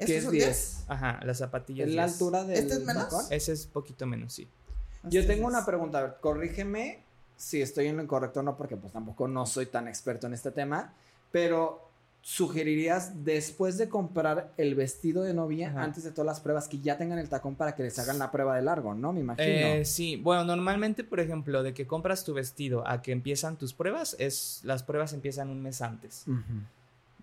[0.00, 0.84] ¿Estos es son 10?
[0.88, 2.12] Ajá, las zapatillas ¿Es la 10.
[2.12, 3.04] altura del ¿Este es menos?
[3.04, 3.24] tacón?
[3.30, 4.46] Ese es poquito menos, sí.
[5.04, 5.54] Yo tengo es.
[5.54, 7.02] una pregunta, a ver, corrígeme
[7.38, 10.34] si estoy en lo incorrecto o no, porque pues tampoco no soy tan experto en
[10.34, 10.92] este tema,
[11.32, 11.87] pero
[12.20, 15.82] sugerirías después de comprar el vestido de novia, Ajá.
[15.82, 18.30] antes de todas las pruebas, que ya tengan el tacón para que les hagan la
[18.30, 19.12] prueba de largo, ¿no?
[19.12, 19.46] Me imagino.
[19.48, 23.72] Eh, sí, bueno, normalmente, por ejemplo, de que compras tu vestido a que empiezan tus
[23.72, 26.26] pruebas, es las pruebas empiezan un mes antes.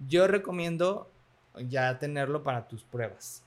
[0.08, 1.10] Yo recomiendo
[1.70, 3.44] ya tenerlo para tus pruebas,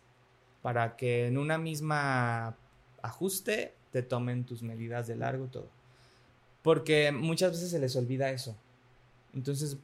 [0.62, 2.56] para que en una misma
[3.02, 5.68] ajuste te tomen tus medidas de largo, todo.
[6.62, 8.56] Porque muchas veces se les olvida eso.
[9.34, 9.78] Entonces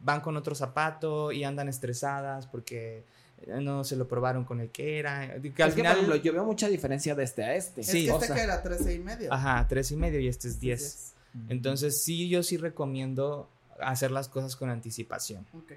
[0.00, 3.04] van con otro zapato y andan estresadas porque
[3.46, 5.26] eh, no se lo probaron con el que era.
[5.26, 7.80] Que al es que, por final, ejemplo, yo veo mucha diferencia de este a este.
[7.80, 9.32] Es Sí, que o este sea, que era 13 y medio.
[9.32, 11.14] ajá, tres y medio y este es Este 10.
[11.48, 13.48] Entonces sí, yo sí recomiendo
[13.80, 15.46] hacer las cosas con anticipación.
[15.54, 15.72] Ok.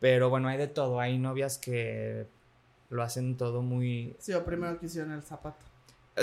[0.00, 1.00] Pero bueno, hay de todo.
[1.00, 2.26] Hay novias que
[2.90, 4.14] lo hacen todo muy...
[4.18, 5.56] Sí, o primero quisieron el zapato.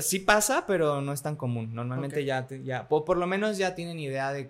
[0.01, 1.73] Sí pasa, pero no es tan común.
[1.75, 4.49] Normalmente ya, te- ya po- por, lo menos ya tienen idea de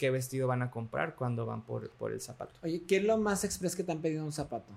[0.00, 2.54] qué vestido van a comprar cuando van por, por el zapato.
[2.62, 4.72] Oye, ¿qué es lo más express que te han pedido un zapato?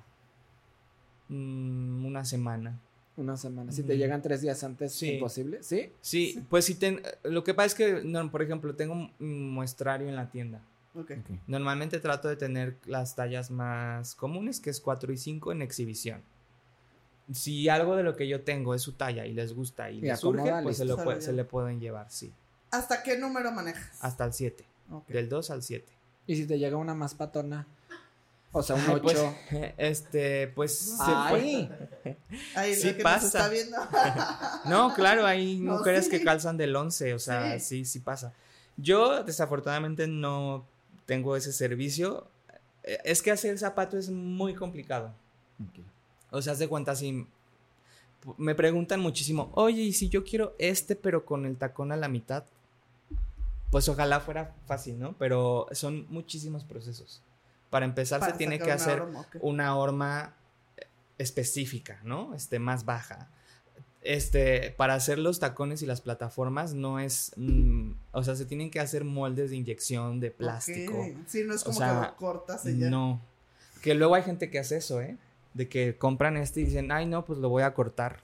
[1.30, 2.78] Mm, una semana.
[3.16, 3.72] Una semana.
[3.72, 5.14] Si te llegan tres días antes, Sí.
[5.14, 5.64] imposible.
[5.64, 5.94] ¿Sí?
[6.02, 10.10] Sí, pues si ten, lo que pasa es que, no, por ejemplo, tengo un muestrario
[10.10, 10.60] en la tienda.
[10.94, 11.12] Ok.
[11.48, 16.22] Normalmente trato de tener las tallas más comunes, que es 4 y 5 en exhibición.
[17.32, 20.02] Si algo de lo que yo tengo es su talla y les gusta y, Y
[20.02, 22.34] les surge, pues se, lo puede- se le pueden llevar, sí.
[22.72, 23.98] ¿Hasta qué número manejas?
[24.04, 24.66] Hasta el 7.
[25.08, 25.86] Del 2 al 7.
[26.28, 27.68] Y si te llega una más patona.
[28.56, 29.02] O sea, un Ay, 8.
[29.02, 31.70] pues, este, pues se Ay,
[32.76, 33.26] Sí que pasa.
[33.26, 33.78] está viendo.
[34.66, 36.12] No, claro, hay No, mujeres sí.
[36.12, 37.84] que calzan del 11, o sea, sí.
[37.86, 38.34] sí, pasa.
[38.78, 40.66] Yo desafortunadamente no
[41.06, 42.28] tengo ese servicio.
[42.84, 45.14] Eh, Es que hacer zapato es muy complicado.
[46.32, 47.28] O sea, haz de cuenta si
[48.38, 52.08] me preguntan muchísimo, oye, ¿y si yo quiero este pero con el tacón a la
[52.08, 52.46] mitad?
[53.74, 55.18] Pues ojalá fuera fácil, ¿no?
[55.18, 57.22] Pero son muchísimos procesos.
[57.72, 59.04] Para empezar Para se tiene que una hacer
[59.42, 60.36] una horma
[61.18, 62.36] específica, ¿no?
[62.36, 63.30] Este, más baja.
[64.02, 68.70] Este, para hacer los tacones y las plataformas no es, mm, o sea, se tienen
[68.70, 70.94] que hacer moldes de inyección de plástico.
[70.94, 71.18] Ok.
[71.26, 72.90] Sí, no es O como sea, que lo cortas y ya.
[72.92, 73.22] No.
[73.82, 75.18] Que luego hay gente que hace eso, ¿eh?
[75.56, 78.24] De que compran este y dicen, ay, no, pues lo voy a cortar.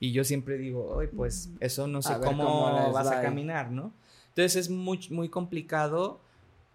[0.00, 3.18] Y yo siempre digo, ay, pues eso no sé A cómo, cómo vas va a
[3.20, 3.24] ahí".
[3.24, 3.92] caminar, ¿no?
[4.34, 6.20] Entonces es muy, muy complicado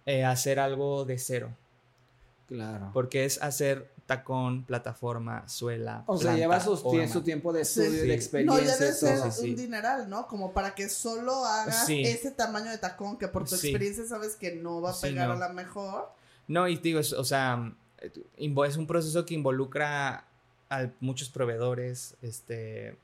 [0.06, 1.50] eh, hacer algo de cero.
[2.48, 2.92] claro.
[2.94, 6.04] Porque es hacer tacón, plataforma, suela.
[6.08, 6.80] O sea, lleva sus-
[7.12, 7.82] su tiempo de Sí.
[7.82, 8.02] estudio y Sí.
[8.04, 8.66] de No, experiencia.
[8.66, 9.10] ya debe todo.
[9.22, 9.50] ser sí, sí.
[9.50, 10.28] un dineral, ¿no?
[10.28, 12.04] Como para que solo hagas Sí.
[12.04, 13.68] ese tamaño de tacón que por tu Sí.
[13.68, 15.34] experiencia sabes que no va a Sí, pegar no.
[15.34, 16.10] a la mejor.
[16.48, 17.74] No, y te digo, es- o sea,
[18.38, 20.24] invo- es un proceso que involucra
[20.70, 22.96] a muchos proveedores, este,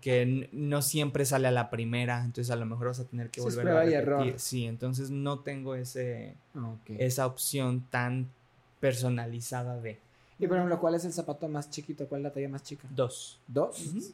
[0.00, 3.40] que no siempre sale a la primera, entonces a lo mejor vas a tener que
[3.40, 3.94] Sí, volver a repetir.
[3.98, 4.34] error.
[4.38, 6.90] Sí, entonces no tengo ese, Ok.
[6.98, 8.28] esa opción tan
[8.80, 9.98] personalizada de
[10.38, 12.06] Y por ejemplo, ¿cuál es el zapato más chiquito?
[12.08, 12.88] ¿Cuál es la talla más chica?
[12.90, 14.12] dos, ¿Dos?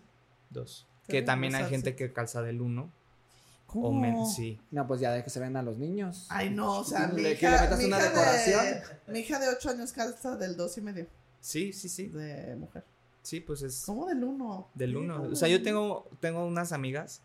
[0.51, 0.87] Dos.
[1.07, 2.91] Que también o hay gente que calza del uno
[3.69, 4.01] o ¿Cómo?
[4.01, 4.59] menos, sí.
[4.71, 6.27] No, pues ya de que se ven a los niños.
[6.31, 8.65] Ay, no, o sea, mi que le metas mi una hija decoración.
[8.65, 11.07] De, mi hija de 8 años calza del dos y medio
[11.41, 12.07] Sí, sí, sí.
[12.09, 12.83] de mujer.
[13.27, 14.69] Sí, pues es ¿Cómo del uno?
[14.75, 15.17] del Sí, 1.
[15.17, 17.23] ¿cómo O sea, yo tengo, tengo unas amigas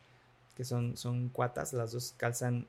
[0.56, 2.66] que son, son cuatas, las dos calzan.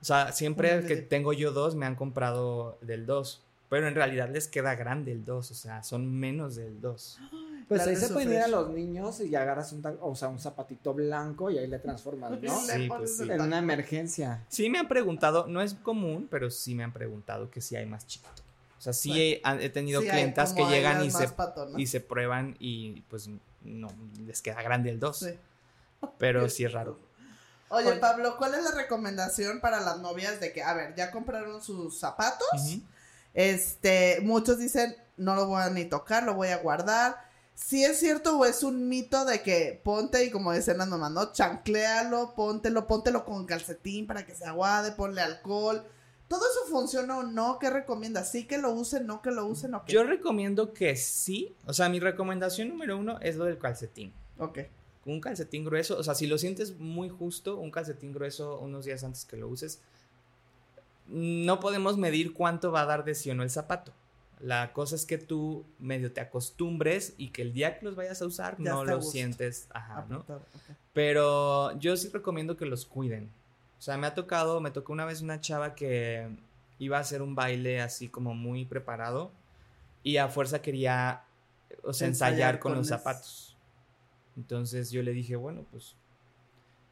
[0.00, 0.86] O sea, siempre Órale.
[0.86, 3.42] que tengo yo dos me han comprado del 2.
[3.68, 7.18] Pero en realidad les queda grande el 2, o sea, son menos del 2.
[7.66, 10.92] Pues ahí se pueden ir a los niños y agarras un, o sea, un zapatito
[10.92, 12.60] blanco y ahí le transformas, ¿no?
[12.60, 13.30] Sí, pues sí.
[13.30, 14.44] En una emergencia.
[14.48, 17.86] Sí me han preguntado, no es común, pero sí me han preguntado que si hay
[17.86, 18.41] más chiquito.
[18.82, 21.28] O sea, sí he, tenido Sí, clientas que llegan y se,
[21.76, 23.86] y se prueban y pues no,
[24.26, 25.16] les queda grande el 2.
[25.16, 25.38] Sí.
[26.18, 26.98] Pero sí es raro.
[27.68, 28.00] Oye, Oye.
[28.00, 31.96] Pablo, ¿cuál es la recomendación para las novias de que, a ver, ya compraron sus
[31.96, 32.48] zapatos?
[33.34, 37.14] Este, muchos dicen, no lo voy a ni tocar, lo voy a guardar.
[37.54, 41.12] Si es cierto o es un mito de que ponte, y como dicen las mamás,
[41.12, 41.32] ¿no?
[41.32, 45.86] Chancléalo, póntelo, póntelo con calcetín para que se aguade, ponle alcohol.
[46.32, 47.58] ¿Todo eso funciona o no?
[47.58, 48.32] ¿Qué recomiendas?
[48.32, 49.92] ¿Sí que lo usen, no que lo usen o qué?
[49.92, 51.54] Yo recomiendo que sí.
[51.66, 54.14] O sea, mi recomendación número uno es lo del calcetín.
[54.38, 54.60] Ok.
[55.04, 59.04] Un calcetín grueso, o sea, si lo sientes muy justo, un calcetín grueso unos días
[59.04, 59.82] antes que lo uses,
[61.06, 63.92] no podemos medir cuánto va a dar de sí o no el zapato.
[64.40, 68.22] La cosa es que tú medio te acostumbres y que el día que los vayas
[68.22, 70.24] a usar Ya no lo sientes, ajá, ¿no?
[70.94, 73.30] Pero yo sí recomiendo que los cuiden.
[73.82, 76.28] O sea, me ha tocado, me tocó una vez una chava que
[76.78, 79.32] iba a hacer un baile así como muy preparado
[80.04, 81.24] y a fuerza quería,
[81.82, 83.56] o sea, Ensayar ensayar, con, con los zapatos.
[84.36, 85.96] Entonces yo le dije, bueno, pues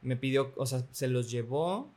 [0.03, 1.93] me pidió, o sea, se los llevó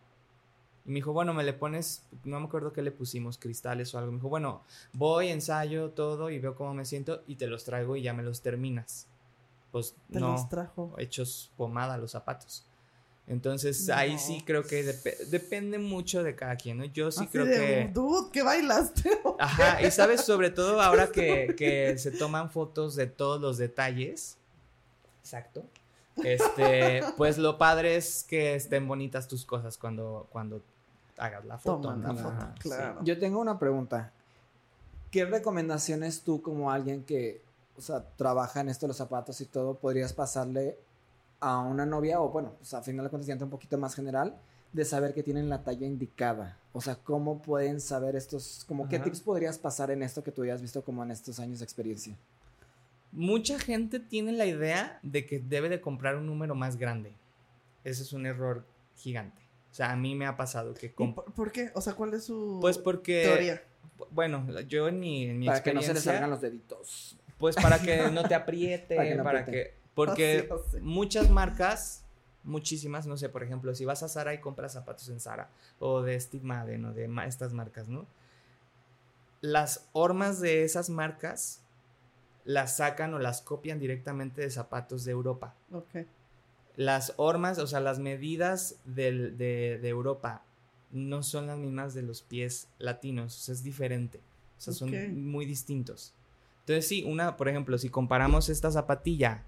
[0.85, 3.97] y me dijo, bueno, me le pones, no me acuerdo qué le pusimos, cristales o
[3.97, 4.11] algo.
[4.11, 7.95] Me dijo, bueno, voy, ensayo todo y veo cómo me siento y te los traigo
[7.95, 9.07] y ya me los terminas.
[9.71, 10.93] Pues Te no los trajo.
[10.99, 12.67] hechos pomada los zapatos.
[13.25, 13.95] Entonces No.
[13.95, 16.85] ahí sí creo que dep- depende mucho de cada quien, ¿no?
[16.85, 17.89] Yo sí Así creo de, que...
[17.93, 19.11] Dude, ¿qué bailaste?
[19.39, 24.35] Ajá, y sabes, sobre todo ahora que, que se toman fotos de todos los detalles.
[25.21, 25.63] Exacto.
[26.23, 30.61] Este, pues lo padre es que estén bonitas tus cosas cuando, cuando
[31.17, 31.81] hagas la foto.
[31.81, 32.59] Toman la foto, Ajá, sí.
[32.69, 32.99] claro.
[33.03, 34.11] Yo tengo una pregunta.
[35.11, 37.41] ¿Qué recomendaciones tú como alguien que,
[37.77, 40.77] o sea, trabaja en esto de los zapatos y todo, podrías pasarle
[41.43, 43.95] a una novia o bueno, pues a final de cuentas ya entra un poquito más
[43.95, 44.35] general
[44.71, 46.57] de saber que tienen la talla indicada?
[46.71, 50.41] O sea, ¿cómo pueden saber estos, como qué tips podrías pasar en esto que tú
[50.43, 52.15] hayas visto como en estos años de experiencia?
[53.11, 57.13] Mucha gente tiene la idea de que debe de comprar un número más grande.
[57.83, 59.41] Ese es un error gigante.
[59.71, 60.87] O sea, a mí me ha pasado que...
[60.87, 61.71] ¿Y comp- por, por qué?
[61.75, 63.23] O sea, ¿cuál es su Pues porque...
[63.23, 63.61] teoría?
[64.09, 67.17] Bueno, yo en mi, en mi Para que no se les experiencia, salgan los deditos.
[67.37, 69.63] Pues para que no te apriete, Para que no para apriete.
[69.75, 69.82] que...
[69.95, 70.49] Porque
[70.81, 72.03] muchas marcas,
[72.43, 76.01] muchísimas, no sé, por ejemplo, si vas a Zara y compras zapatos en Zara, o
[76.01, 78.05] de Steve Madden, o de estas marcas, ¿no?
[79.41, 81.59] Las hormas de esas marcas
[82.45, 85.53] las sacan o las copian directamente de zapatos de Europa.
[85.71, 86.05] Ok.
[86.75, 90.41] Las hormas, o sea, las medidas del- de, de Europa
[90.91, 94.19] no son las mismas de los pies latinos, o sea, es diferente.
[94.57, 94.89] O sea, son
[95.31, 96.13] muy distintos.
[96.61, 99.43] Entonces, sí, una, por ejemplo, si comparamos esta zapatilla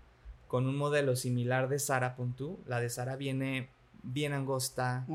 [0.56, 3.68] con un modelo similar de Sara, pon tú, la de Sara viene
[4.04, 5.06] bien angosta,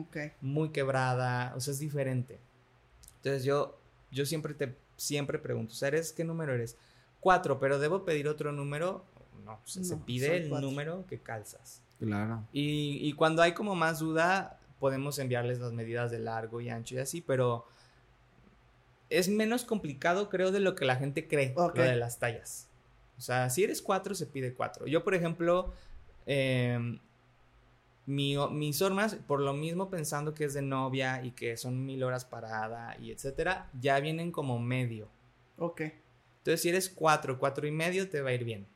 [0.42, 2.38] muy quebrada, o sea, es diferente.
[3.16, 6.76] Entonces, yo, yo siempre te, siempre pregunto, ¿eres qué número eres?
[7.20, 9.02] Cuatro, pero ¿debo pedir otro número?
[9.46, 10.68] No, o sea, se pide el cuatro.
[10.68, 11.80] número que calzas.
[11.98, 12.44] Claro.
[12.52, 16.96] Y, y cuando hay como más duda, podemos enviarles las medidas de largo y ancho
[16.96, 17.64] y así, pero
[19.08, 22.66] es menos complicado, creo, de lo que la gente cree, lo de las tallas.
[23.20, 24.86] O sea, si eres cuatro, se pide cuatro.
[24.86, 25.74] Yo, por ejemplo,
[26.24, 26.98] em,
[28.06, 32.02] mi- mis hormas, por lo mismo pensando que es de novia y que son mil
[32.02, 35.06] horas parada y etcétera, ya vienen como medio.
[35.58, 35.82] Ok.
[36.38, 38.66] Entonces, si eres cuatro, cuatro y medio, te va a ir bien.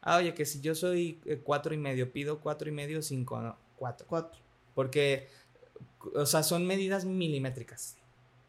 [0.00, 3.38] Ah, oye, que si yo soy eh, cuatro y medio, pido cuatro y medio, cinco,
[3.40, 4.06] no, cuatro.
[4.08, 4.40] Cuatro.
[4.74, 5.28] Porque,
[6.14, 7.98] o sea, son medidas milimétricas.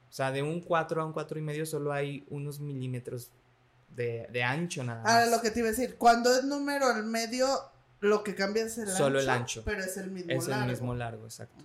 [0.09, 3.31] O sea, de un cuatro a un cuatro y medio solo hay unos milímetros
[3.89, 5.11] de, de ancho nada más.
[5.11, 7.47] Ahora lo que te iba a decir, cuando es número al medio,
[7.99, 9.19] lo que cambia es el Solo ancho.
[9.19, 9.61] el ancho.
[9.65, 10.63] Pero es el mismo es largo.
[10.65, 11.63] el mismo largo, exacto.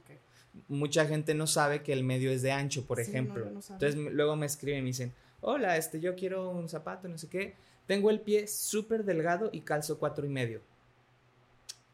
[0.68, 3.44] Mucha gente no sabe que el medio es de ancho, por Sí, ejemplo.
[3.46, 3.58] no, no.
[3.60, 7.28] Entonces luego me escriben y me dicen, hola, este, yo quiero un zapato, no sé
[7.28, 7.54] qué.
[7.86, 10.60] Tengo el pie súper delgado y calzo cuatro y medio.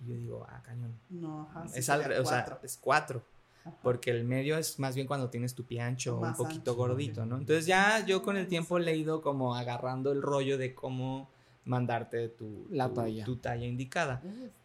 [0.04, 0.92] Y yo digo, ah, cañón.
[1.08, 3.22] No, ajá, es al, o sea, es cuatro.
[3.64, 3.76] Ajá.
[3.82, 6.74] Porque el medio es más bien cuando tienes tu pie ancho o un poquito ancho,
[6.76, 7.26] gordito.
[7.26, 7.36] ¿no?
[7.38, 11.28] Entonces ya yo con el tiempo le he ido como agarrando el rollo de cómo
[11.64, 13.24] mandarte tu, La tu- talla.
[13.24, 14.22] tu talla indicada.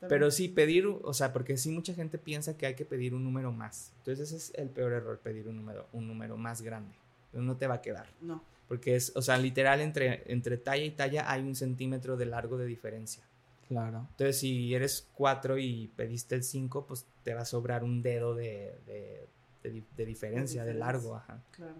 [0.08, 3.24] Pero sí, pedir, o sea, porque sí mucha gente piensa que hay que pedir un
[3.26, 3.92] número más.
[3.98, 6.96] Entonces ese es el peor error, pedir un número, un número más grande.
[7.34, 8.08] No te va a quedar.
[8.22, 8.42] No.
[8.70, 12.58] Porque es, o sea, literal entre, entre talla y talla hay un centímetro de largo
[12.58, 13.24] de diferencia.
[13.68, 14.08] Claro.
[14.12, 18.36] Entonces, si eres 4 y pediste el 5, pues te va a sobrar un dedo
[18.36, 19.28] de, de,
[19.64, 20.74] de di- de diferencia, de, diferencia.
[20.94, 21.16] largo.
[21.16, 21.40] Ajá.
[21.52, 21.76] Claro.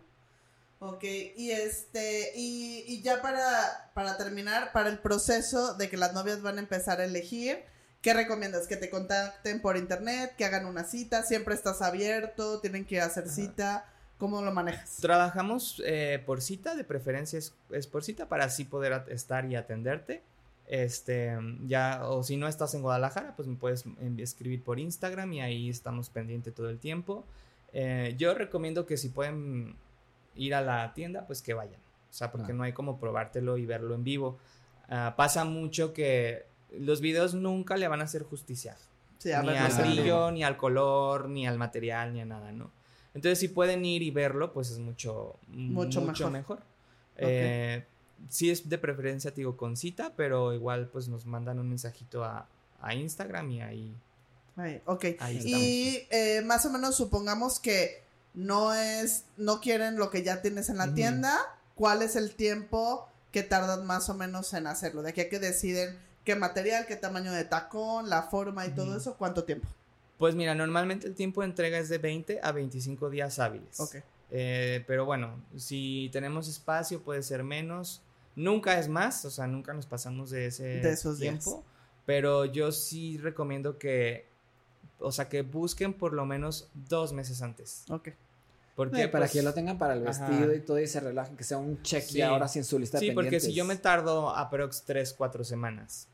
[0.80, 6.14] Ok, y este, y, y ya para, para terminar, para el proceso de que las
[6.14, 7.60] novias van a empezar a elegir,
[8.02, 8.68] ¿qué recomiendas?
[8.68, 10.34] ¿Que te contacten por internet?
[10.38, 11.24] ¿Que hagan una cita?
[11.24, 12.60] ¿Siempre estás abierto?
[12.60, 13.86] ¿Tienen que hacer cita?
[14.18, 14.98] ¿Cómo lo manejas?
[14.98, 19.56] Trabajamos eh, por cita, de preferencia es, es por cita para así poder estar y
[19.56, 20.22] atenderte.
[20.68, 23.84] Este, ya, o si no estás en Guadalajara, pues me puedes
[24.18, 27.26] escribir por Instagram y ahí estamos pendientes todo el tiempo.
[27.74, 29.76] Eh, yo recomiendo que si pueden
[30.36, 31.80] ir a la tienda, pues que vayan.
[32.10, 32.58] O sea, porque Claro.
[32.60, 34.38] no hay como probártelo y verlo en vivo.
[34.90, 36.46] Ah, pasa mucho que
[36.78, 38.76] los videos nunca le van a hacer justicia
[39.20, 42.72] Sí, ni al brillo, ni al color, ni al material, ni a nada, ¿no?
[43.14, 46.58] Entonces, si pueden ir y verlo, pues es mucho, Mucho mucho, mejor.
[46.58, 46.60] mejor.
[47.18, 47.86] Eh,
[48.30, 52.24] sí es de preferencia, te digo, con cita, pero igual pues nos mandan un mensajito
[52.24, 52.48] a,
[52.82, 53.96] a Instagram y ahí,
[54.56, 55.06] Ahí, ok.
[55.20, 55.42] ahí.
[55.44, 58.04] Y eh, más o menos supongamos que
[58.36, 61.38] no es, no quieren lo que ya tienes en la tienda.
[61.76, 65.02] ¿Cuál es el tiempo que tardan más o menos en hacerlo?
[65.02, 68.96] De aquí a que deciden qué material, qué tamaño de tacón, la forma y todo
[68.96, 69.68] eso, ¿cuánto tiempo?
[70.20, 73.80] Pues mira, normalmente el tiempo de entrega es de 20 a 25 días hábiles.
[73.80, 73.96] Ok.
[74.30, 78.03] Eh, pero bueno, si tenemos espacio puede ser menos.
[78.36, 81.40] Nunca es más, o sea, nunca nos pasamos de ese De esos días.
[81.44, 81.64] tiempo.
[82.06, 84.28] Pero yo sí recomiendo que,
[85.00, 87.86] o sea, que busquen por lo menos dos meses antes.
[87.90, 88.10] Ok.
[88.76, 90.28] Porque Eh, para pues, que lo tengan para el Ajá.
[90.28, 92.18] vestido y todo y se relajen, que sea un check Sí.
[92.18, 95.14] ya ahora sí en su lista de Sí, porque si yo me tardo aprox 3,
[95.14, 96.08] 4 semanas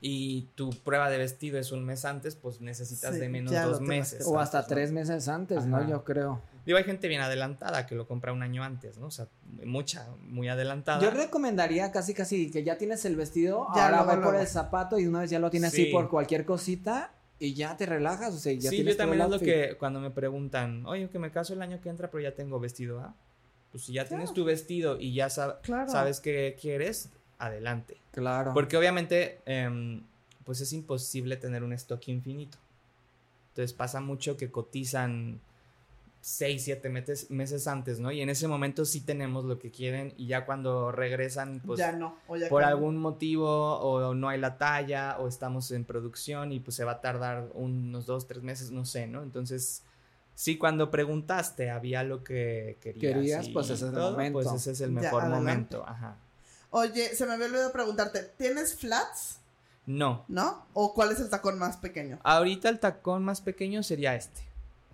[0.00, 3.80] y tu prueba de vestido es un mes antes, pues necesitas Sí, de menos dos
[3.80, 4.24] meses.
[4.26, 5.86] O hasta tres meses antes, ¿no?
[5.88, 6.40] Yo creo.
[6.70, 9.06] Digo, hay gente bien adelantada que lo compra un año antes, ¿no?
[9.06, 9.26] O sea,
[9.64, 11.02] mucha, muy adelantada.
[11.02, 14.96] Yo recomendaría casi casi que ya tienes el vestido, Ya ahora ve por el zapato
[15.00, 15.90] y una vez ya lo tienes así Sí.
[15.90, 19.34] por cualquier cosita y ya te relajas, o sea, ya sí, tienes yo también todo
[19.34, 22.22] es lo que cuando me preguntan, oye, que me caso el año que entra, pero
[22.22, 23.16] ya tengo vestido, ¿ah?
[23.72, 25.90] Pues si ya tienes tu vestido y ya sab- Claro.
[25.90, 27.96] sabes qué quieres, adelante.
[28.12, 28.52] Claro.
[28.54, 30.04] Porque obviamente, em,
[30.44, 32.58] pues es imposible tener un stock infinito.
[33.48, 35.40] Entonces pasa mucho que cotizan
[36.22, 38.12] 6, 7 meses, meses antes, ¿no?
[38.12, 41.92] Y en ese momento sí tenemos lo que quieren y ya cuando regresan, pues ya
[41.92, 42.16] no.
[42.28, 42.76] O ya por cambió.
[42.76, 46.92] algún motivo o no hay la talla o estamos en producción y pues se va
[46.92, 49.22] a tardar unos 2, 3 meses, no sé, ¿no?
[49.22, 49.82] Entonces...
[50.32, 53.14] Sí, cuando preguntaste había lo que querías.
[53.14, 54.40] Querías, y pues ese es el todo, momento.
[54.40, 56.16] Pues ese es el mejor momento, ajá.
[56.70, 59.40] Oye, se me había olvidado preguntarte, ¿tienes flats?
[59.84, 60.64] No, ¿No?
[60.72, 62.20] ¿O cuál es el tacón más pequeño?
[62.22, 64.40] Ahorita el tacón más pequeño sería este.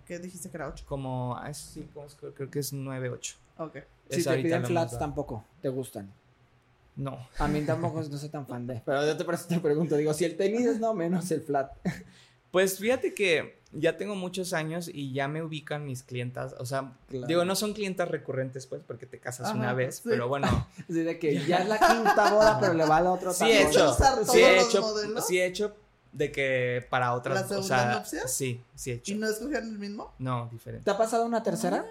[0.07, 0.85] Que dijiste que era 8.
[0.87, 3.35] Como, ah, sí, como es- creo, creo que es 9-8.
[3.57, 3.77] Ok.
[4.09, 6.11] si te piden flats tampoco, te gustan.
[6.95, 7.27] No.
[7.37, 8.81] A mí tampoco no soy tan fan de.
[8.85, 11.71] Pero yo te, pregunto, digo, si el tenis es no, menos el flat.
[12.49, 16.55] Pues fíjate que ya tengo muchos años y ya me ubican mis clientas.
[16.59, 17.27] O sea, Claro.
[17.27, 19.97] digo, no son clientas recurrentes, pues, porque te casas Ajá, una vez.
[19.97, 20.03] sí.
[20.05, 20.47] Pero bueno,
[20.89, 23.67] Así de que ya es la quinta boda, pero le va al otro sí he
[23.67, 23.93] hecho.
[24.31, 25.21] Sí he hecho.
[25.21, 25.75] Sí he hecho
[26.17, 27.35] de que para otras.
[27.35, 28.33] ¿La o segunda sea, nupcias?
[28.33, 29.11] Sí, sí he hecho.
[29.11, 30.13] ¿Y no escogieron el mismo?
[30.19, 30.83] No, diferente.
[30.85, 31.85] ¿Te ha pasado una tercera?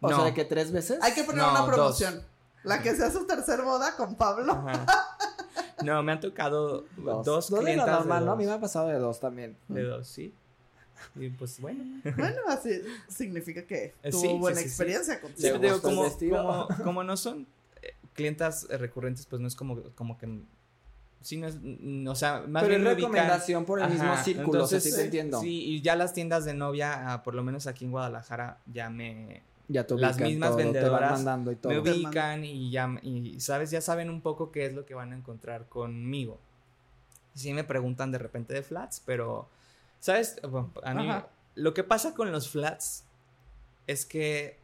[0.00, 0.98] O sea, de que tres veces.
[1.02, 1.68] Hay que poner No, una dos.
[1.70, 2.22] promoción.
[2.62, 4.52] La que sea su tercer boda con Pablo.
[4.52, 4.86] Ajá.
[5.82, 7.50] No, me han tocado dos, dos.
[7.50, 8.32] No de lo clientas de normal, ¿no?
[8.32, 9.56] A mí me ha pasado de dos también.
[9.68, 10.34] De dos, sí.
[11.16, 11.82] Y pues bueno.
[12.16, 14.68] Bueno, así significa que Eh, tuvo sí, buena sí, sí.
[14.68, 15.20] experiencia.
[15.38, 16.36] Le digo, gustó el como, vestido.
[16.36, 17.46] como, como no son
[17.80, 20.26] eh, clientas recurrentes, pues no es como, como que.
[21.22, 21.56] Sí, no es.
[21.60, 24.66] mm, O sea, más pero bien es me ubican- recomendación por el mismo círculo, o
[24.66, 25.40] sea, entonces, sí te entiendo.
[25.40, 28.88] Sí, y ya las tiendas de novia, ah, por lo menos aquí en Guadalajara, ya
[28.88, 31.72] me, Ya te las ubican mismas todo, te van vendedoras mandando y todo.
[31.72, 35.12] me ubican y ya, y sabes, ya saben un poco qué es lo que van
[35.12, 36.38] a encontrar conmigo.
[37.34, 39.48] Sí me preguntan de repente de flats, pero,
[40.00, 40.40] ¿sabes?
[40.42, 41.08] Bueno, a mí,
[41.54, 43.04] lo que pasa con los flats
[43.86, 44.58] es que...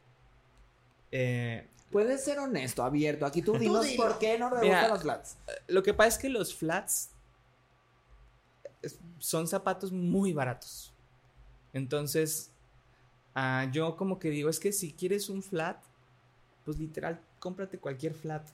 [1.13, 3.27] eh, Puedes ser honesto, abierto.
[3.27, 5.37] Aquí tú dinos por qué no te gustan los flats.
[5.69, 7.11] lo que pasa es que los flats
[9.19, 10.93] son zapatos muy baratos.
[11.73, 12.51] Entonces,
[13.35, 15.83] ah, yo como que digo, es que si quieres un flat,
[16.65, 18.47] pues literal, cómprate cualquier flat.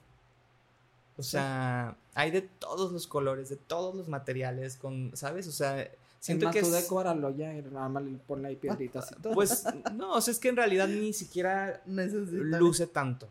[1.16, 5.46] O sea, hay de todos los colores, de todos los materiales, con, ¿sabes?
[5.46, 5.90] O sea,
[6.22, 9.12] siento es más, que tú es- decóralo ya y nada más le ponle ahí piedritas
[9.12, 9.32] y todo.
[9.34, 9.64] pues
[9.94, 13.26] no, o sea, es que en realidad ni siquiera luce tanto.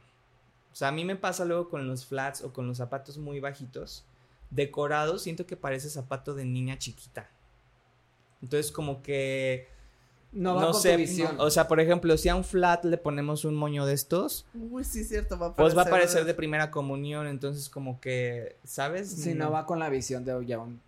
[0.72, 3.40] O sea, a mí me pasa luego con los flats o con los zapatos muy
[3.40, 4.04] bajitos,
[4.50, 7.30] decorados, siento que parece zapato de niña chiquita.
[8.42, 9.68] Entonces, como que
[10.32, 11.36] No va no con sé, tu visión.
[11.40, 14.84] o sea, por ejemplo, si a un flat le ponemos un moño de estos, Uy,
[14.84, 19.10] sí, cierto, va a pues va a parecer de primera comunión, entonces como que, ¿sabes?
[19.12, 20.82] Si no va con la visión de ya un,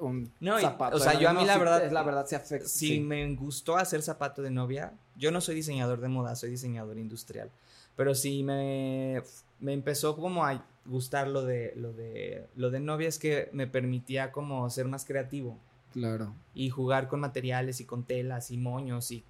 [0.00, 0.96] un No, y- zapato.
[0.96, 2.68] o sea, yo a mí No, la verdad- es la verdad se afecta.
[2.68, 3.00] si sí.
[3.00, 7.50] me gustó hacer zapato de novia, yo no soy diseñador de moda, soy diseñador industrial,
[7.96, 9.22] pero sí me,
[9.60, 13.66] me empezó como a gustar lo de, lo de, lo de novia es que me
[13.66, 15.58] permitía como ser más creativo
[15.92, 16.32] Claro.
[16.54, 19.24] y jugar con materiales y con telas y moños y,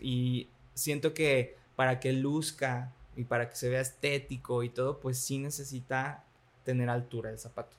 [0.00, 5.18] y siento que para que luzca y para que se vea estético y todo, pues
[5.18, 6.24] sí necesita
[6.64, 7.76] tener altura el zapato.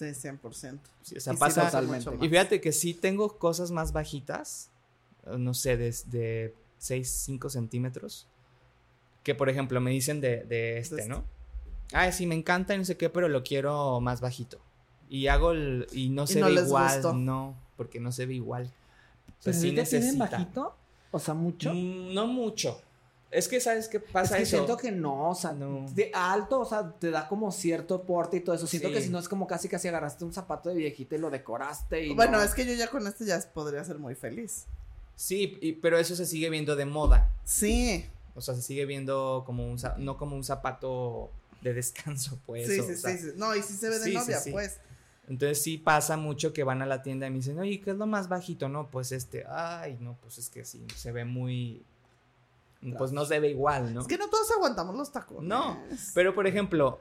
[0.00, 0.78] Sí, 100%.
[1.02, 2.10] Sí, o sea, Y pasa, totalmente.
[2.24, 4.70] y fíjate que sí tengo cosas más bajitas,
[5.26, 8.26] eh, no sé, desde 6, 5 centímetros,
[9.22, 11.08] que por ejemplo me dicen de, de este, este.
[11.08, 11.24] ¿no?
[11.92, 14.58] Ah, sí, me encanta y no sé qué, pero lo quiero más bajito.
[15.10, 17.12] Y hago el, y no se no ve les igual, gustó.
[17.14, 18.64] no, porque no se ve igual.
[19.38, 20.26] O sea, Pero sí sí necesita.
[20.30, 20.74] bajito,
[21.10, 21.74] o sea, mucho.
[21.74, 22.80] Mm, no mucho.
[23.30, 24.56] Es que, ¿sabes qué Es pasa que eso?
[24.56, 25.86] siento que no, o sea, No.
[25.94, 28.66] de alto, o sea, te da como cierto porte y todo eso.
[28.66, 28.94] Siento Sí.
[28.94, 32.06] que si no es como casi casi agarraste un zapato de viejita y lo decoraste
[32.06, 34.64] y Bueno, no- es que yo ya con este ya podría ser muy feliz.
[35.14, 37.30] Sí, y- pero eso se sigue viendo de moda.
[37.44, 41.30] Sí, O sea, se sigue viendo como un, no como un zapato
[41.62, 42.66] de descanso, pues.
[42.68, 43.32] sí, o sí, sea, sí, sí.
[43.36, 44.50] No, y sí se ve de Sí, sí, novia, sí.
[44.52, 44.78] pues.
[45.28, 47.96] Entonces sí pasa mucho que van a la tienda y me dicen, oye, ¿qué es
[47.96, 48.68] lo más bajito?
[48.68, 51.84] No, pues este, ay, no, pues es que sí, se ve muy,
[52.96, 54.00] pues no se ve igual, ¿no?
[54.00, 55.48] Es que no todos aguantamos los tacones.
[55.48, 55.78] No,
[56.14, 56.98] pero por ejemplo,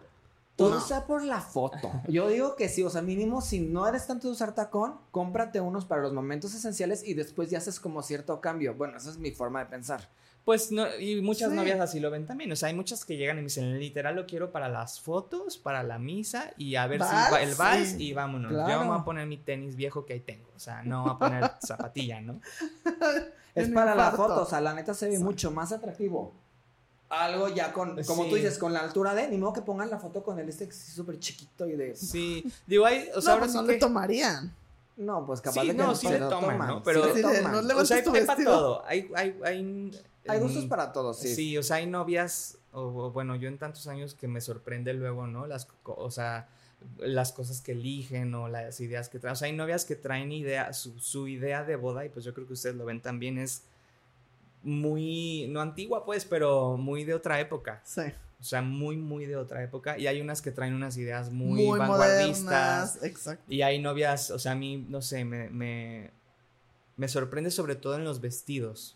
[0.55, 0.81] Todo No.
[0.81, 1.89] sea por la foto.
[2.09, 5.61] Yo digo que sí, o sea, mínimo si no eres tanto de usar tacón, cómprate
[5.61, 8.73] unos para los momentos esenciales y después ya haces como cierto cambio.
[8.75, 10.09] Bueno, esa es mi forma de pensar.
[10.45, 11.55] pues no, y muchas Sí.
[11.55, 14.15] novias así lo ven también, o sea, hay muchas que llegan y me dicen, literal
[14.15, 17.89] lo quiero para las fotos, para la misa y a ver si Vals, el vals
[17.89, 18.07] sí.
[18.07, 18.51] y vámonos.
[18.51, 18.69] Claro.
[18.69, 21.11] Yo me voy a poner mi tenis viejo que ahí tengo, o sea, no voy
[21.13, 22.41] a poner zapatilla, ¿no?
[23.55, 26.33] Es para la foto, o sea, la neta se ve mucho más atractivo.
[27.09, 28.29] Algo ya con, como Sí.
[28.29, 30.65] tú dices, con la altura de, ni modo que pongan la foto con el este
[30.65, 31.95] que es súper chiquito y de...
[31.95, 33.71] Sí, digo, hay, o sea, no, ahora pues no que...
[33.73, 34.55] le tomarían.
[34.95, 36.83] No, pues capaz Sí, de que no, sí le toman, ¿no?
[36.83, 37.67] Pero- Sí le toman.
[37.67, 38.83] no O sea, hay, para todo.
[38.85, 41.33] Hay, hay, hay, Hay gustos para todos, sí.
[41.33, 41.57] Sí.
[41.57, 45.25] o sea, hay novias, o, o bueno, yo en tantos años que me sorprende luego,
[45.25, 45.47] ¿no?
[45.47, 46.47] Las, o sea,
[46.97, 49.33] las cosas que eligen o las ideas que traen.
[49.33, 52.33] O sea, hay novias que traen idea, su, su idea de boda, y pues yo
[52.33, 53.63] creo que ustedes lo ven también, es
[54.63, 57.81] muy, no antigua pues, pero muy de otra época.
[57.83, 58.03] Sí.
[58.39, 59.97] O sea, muy, muy de otra época.
[59.97, 62.43] Y hay unas que traen unas ideas muy, Muy, vanguardistas.
[62.43, 63.03] modernas.
[63.03, 63.43] Exacto.
[63.53, 66.11] Y hay novias, o sea, a mí, no sé, me, me,
[66.95, 68.95] me sorprende sobre todo en los vestidos.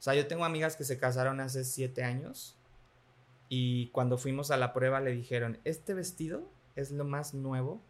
[0.00, 2.56] O sea, yo tengo amigas que se casaron hace siete años
[3.48, 7.80] y cuando fuimos a la prueba le dijeron, este vestido es lo más nuevo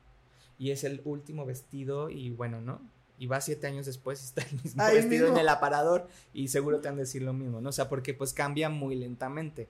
[0.58, 2.80] y es el último vestido y bueno, ¿no?
[3.18, 5.34] Y va siete años después y está el mismo vestido mismo.
[5.36, 7.68] en el aparador y seguro te han de decir lo mismo, ¿no?
[7.68, 9.68] O sea, porque pues cambia muy lentamente.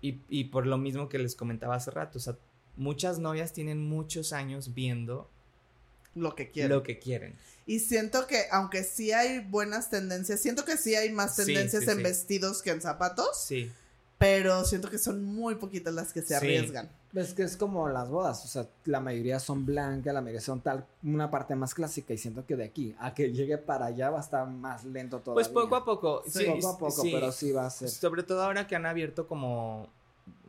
[0.00, 2.36] Y, y por lo mismo que les comentaba hace rato, o sea,
[2.76, 5.28] muchas novias tienen muchos años viendo
[6.14, 6.70] Lo que quieren.
[6.70, 7.36] lo que quieren.
[7.66, 11.84] Y siento que, aunque sí hay buenas tendencias, siento que sí hay más Sí, tendencias
[11.84, 12.02] sí, en sí.
[12.02, 13.70] vestidos que en zapatos, Sí.
[14.22, 16.34] Pero siento que son muy poquitas las que se Sí.
[16.34, 16.88] arriesgan.
[17.12, 20.60] Es que es como las bodas, o sea, la mayoría son blancas, la mayoría son
[20.60, 24.10] tal, una parte más clásica y siento que de aquí a que llegue para allá
[24.10, 25.34] va a estar más lento todo.
[25.34, 26.22] Pues poco a poco.
[26.26, 27.10] Sí, Sí, poco a poco, sí.
[27.12, 27.88] pero sí va a ser.
[27.90, 29.88] Sobre todo ahora que han abierto como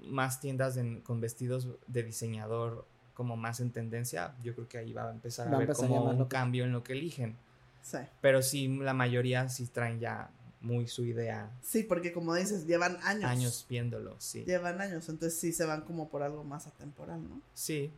[0.05, 4.93] más tiendas en- con vestidos de diseñador como más en tendencia, yo creo que ahí
[4.93, 7.35] va a empezar a Va a haber como un que- cambio en lo que eligen.
[7.81, 7.97] Sí.
[8.21, 10.29] Pero sí, la mayoría sí traen ya
[10.63, 13.29] muy su idea, Sí, porque como dices, llevan años.
[13.29, 14.43] años viéndolo, sí.
[14.45, 17.41] Llevan años, entonces sí se van como por algo más atemporal, ¿no?
[17.53, 17.91] Sí.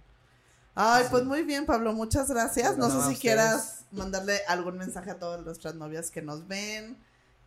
[0.74, 1.10] Ay, Sí.
[1.12, 2.78] pues muy bien, Pablo, muchas gracias.
[2.78, 3.20] No sé si ustedes.
[3.20, 6.98] quieras mandarle algún mensaje a todas nuestras novias que nos ven,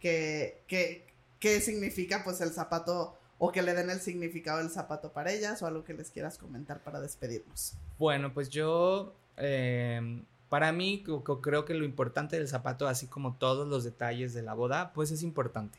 [0.01, 1.05] que, que,
[1.41, 5.61] qué significa pues el zapato o que le den el significado del zapato para ellas
[5.63, 7.75] o algo que les quieras comentar para despedirnos.
[7.99, 11.05] Bueno, pues yo, eh, para mí,
[11.43, 15.11] creo que lo importante del zapato, así como todos los detalles de la boda, pues
[15.11, 15.79] es importante.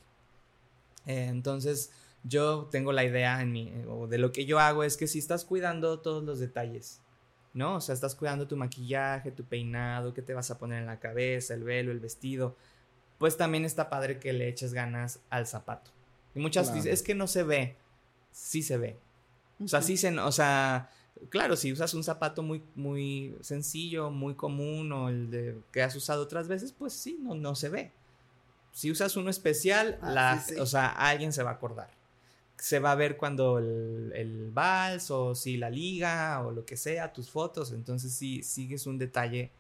[1.06, 1.92] Eh, entonces,
[2.24, 5.20] yo tengo la idea en mi, o de lo que yo hago es que si
[5.20, 7.02] estás cuidando todos los detalles,
[7.54, 7.76] ¿no?
[7.76, 11.00] O sea, estás cuidando tu maquillaje, tu peinado, qué te vas a poner en la
[11.00, 12.56] cabeza, el velo, el vestido,
[13.18, 15.92] pues también está padre que le eches ganas al zapato.
[16.36, 16.76] Y muchas Claro.
[16.76, 17.76] dicen, es que no se ve,
[18.32, 19.00] sí se ve.
[19.64, 20.90] O sea, sí se, o sea,
[21.30, 25.96] claro, si usas un zapato muy, muy sencillo, muy común o el de que has
[25.96, 27.92] usado otras veces, pues sí, no, no se ve.
[28.72, 30.60] Si usas uno especial, Ah, la, sí, sí.
[30.60, 31.90] o sea, alguien se va a acordar.
[32.58, 36.78] Se va a ver cuando el, el vals o si la liga o lo que
[36.78, 37.72] sea, tus fotos.
[37.72, 39.52] Entonces sí, sigues un detalle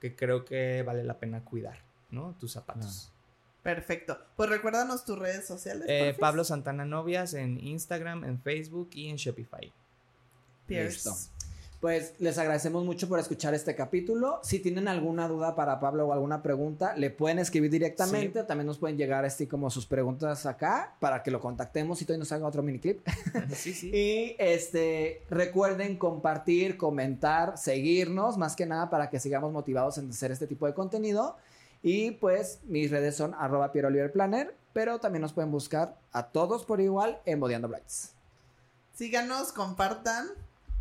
[0.00, 1.78] que creo que vale la pena cuidar,
[2.10, 2.36] ¿no?
[2.38, 3.10] Tus zapatos.
[3.62, 4.18] Perfecto.
[4.36, 5.86] Pues recuérdanos tus redes sociales.
[5.88, 6.14] Eh.
[6.18, 9.72] Pablo Santana Novias en Instagram, en Facebook y en Shopify.
[10.68, 11.08] Pierce.
[11.08, 11.38] Listo.
[11.80, 14.40] Pues les agradecemos mucho por escuchar este capítulo.
[14.42, 18.42] Si tienen alguna duda para Pablo o alguna pregunta, le pueden escribir directamente.
[18.42, 22.18] También nos pueden llegar así como sus preguntas acá para que lo contactemos y todavía
[22.18, 23.06] nos haga otro mini clip.
[23.54, 23.90] Sí, sí.
[23.94, 30.32] Y este recuerden compartir, comentar, seguirnos, más que nada para que sigamos motivados en hacer
[30.32, 31.36] este tipo de contenido.
[31.80, 36.24] Y pues mis redes son arroba Piero Oliver Planner, pero también nos pueden buscar a
[36.24, 38.14] todos por igual en Bodeando Brights.
[38.94, 40.26] Síganos, compartan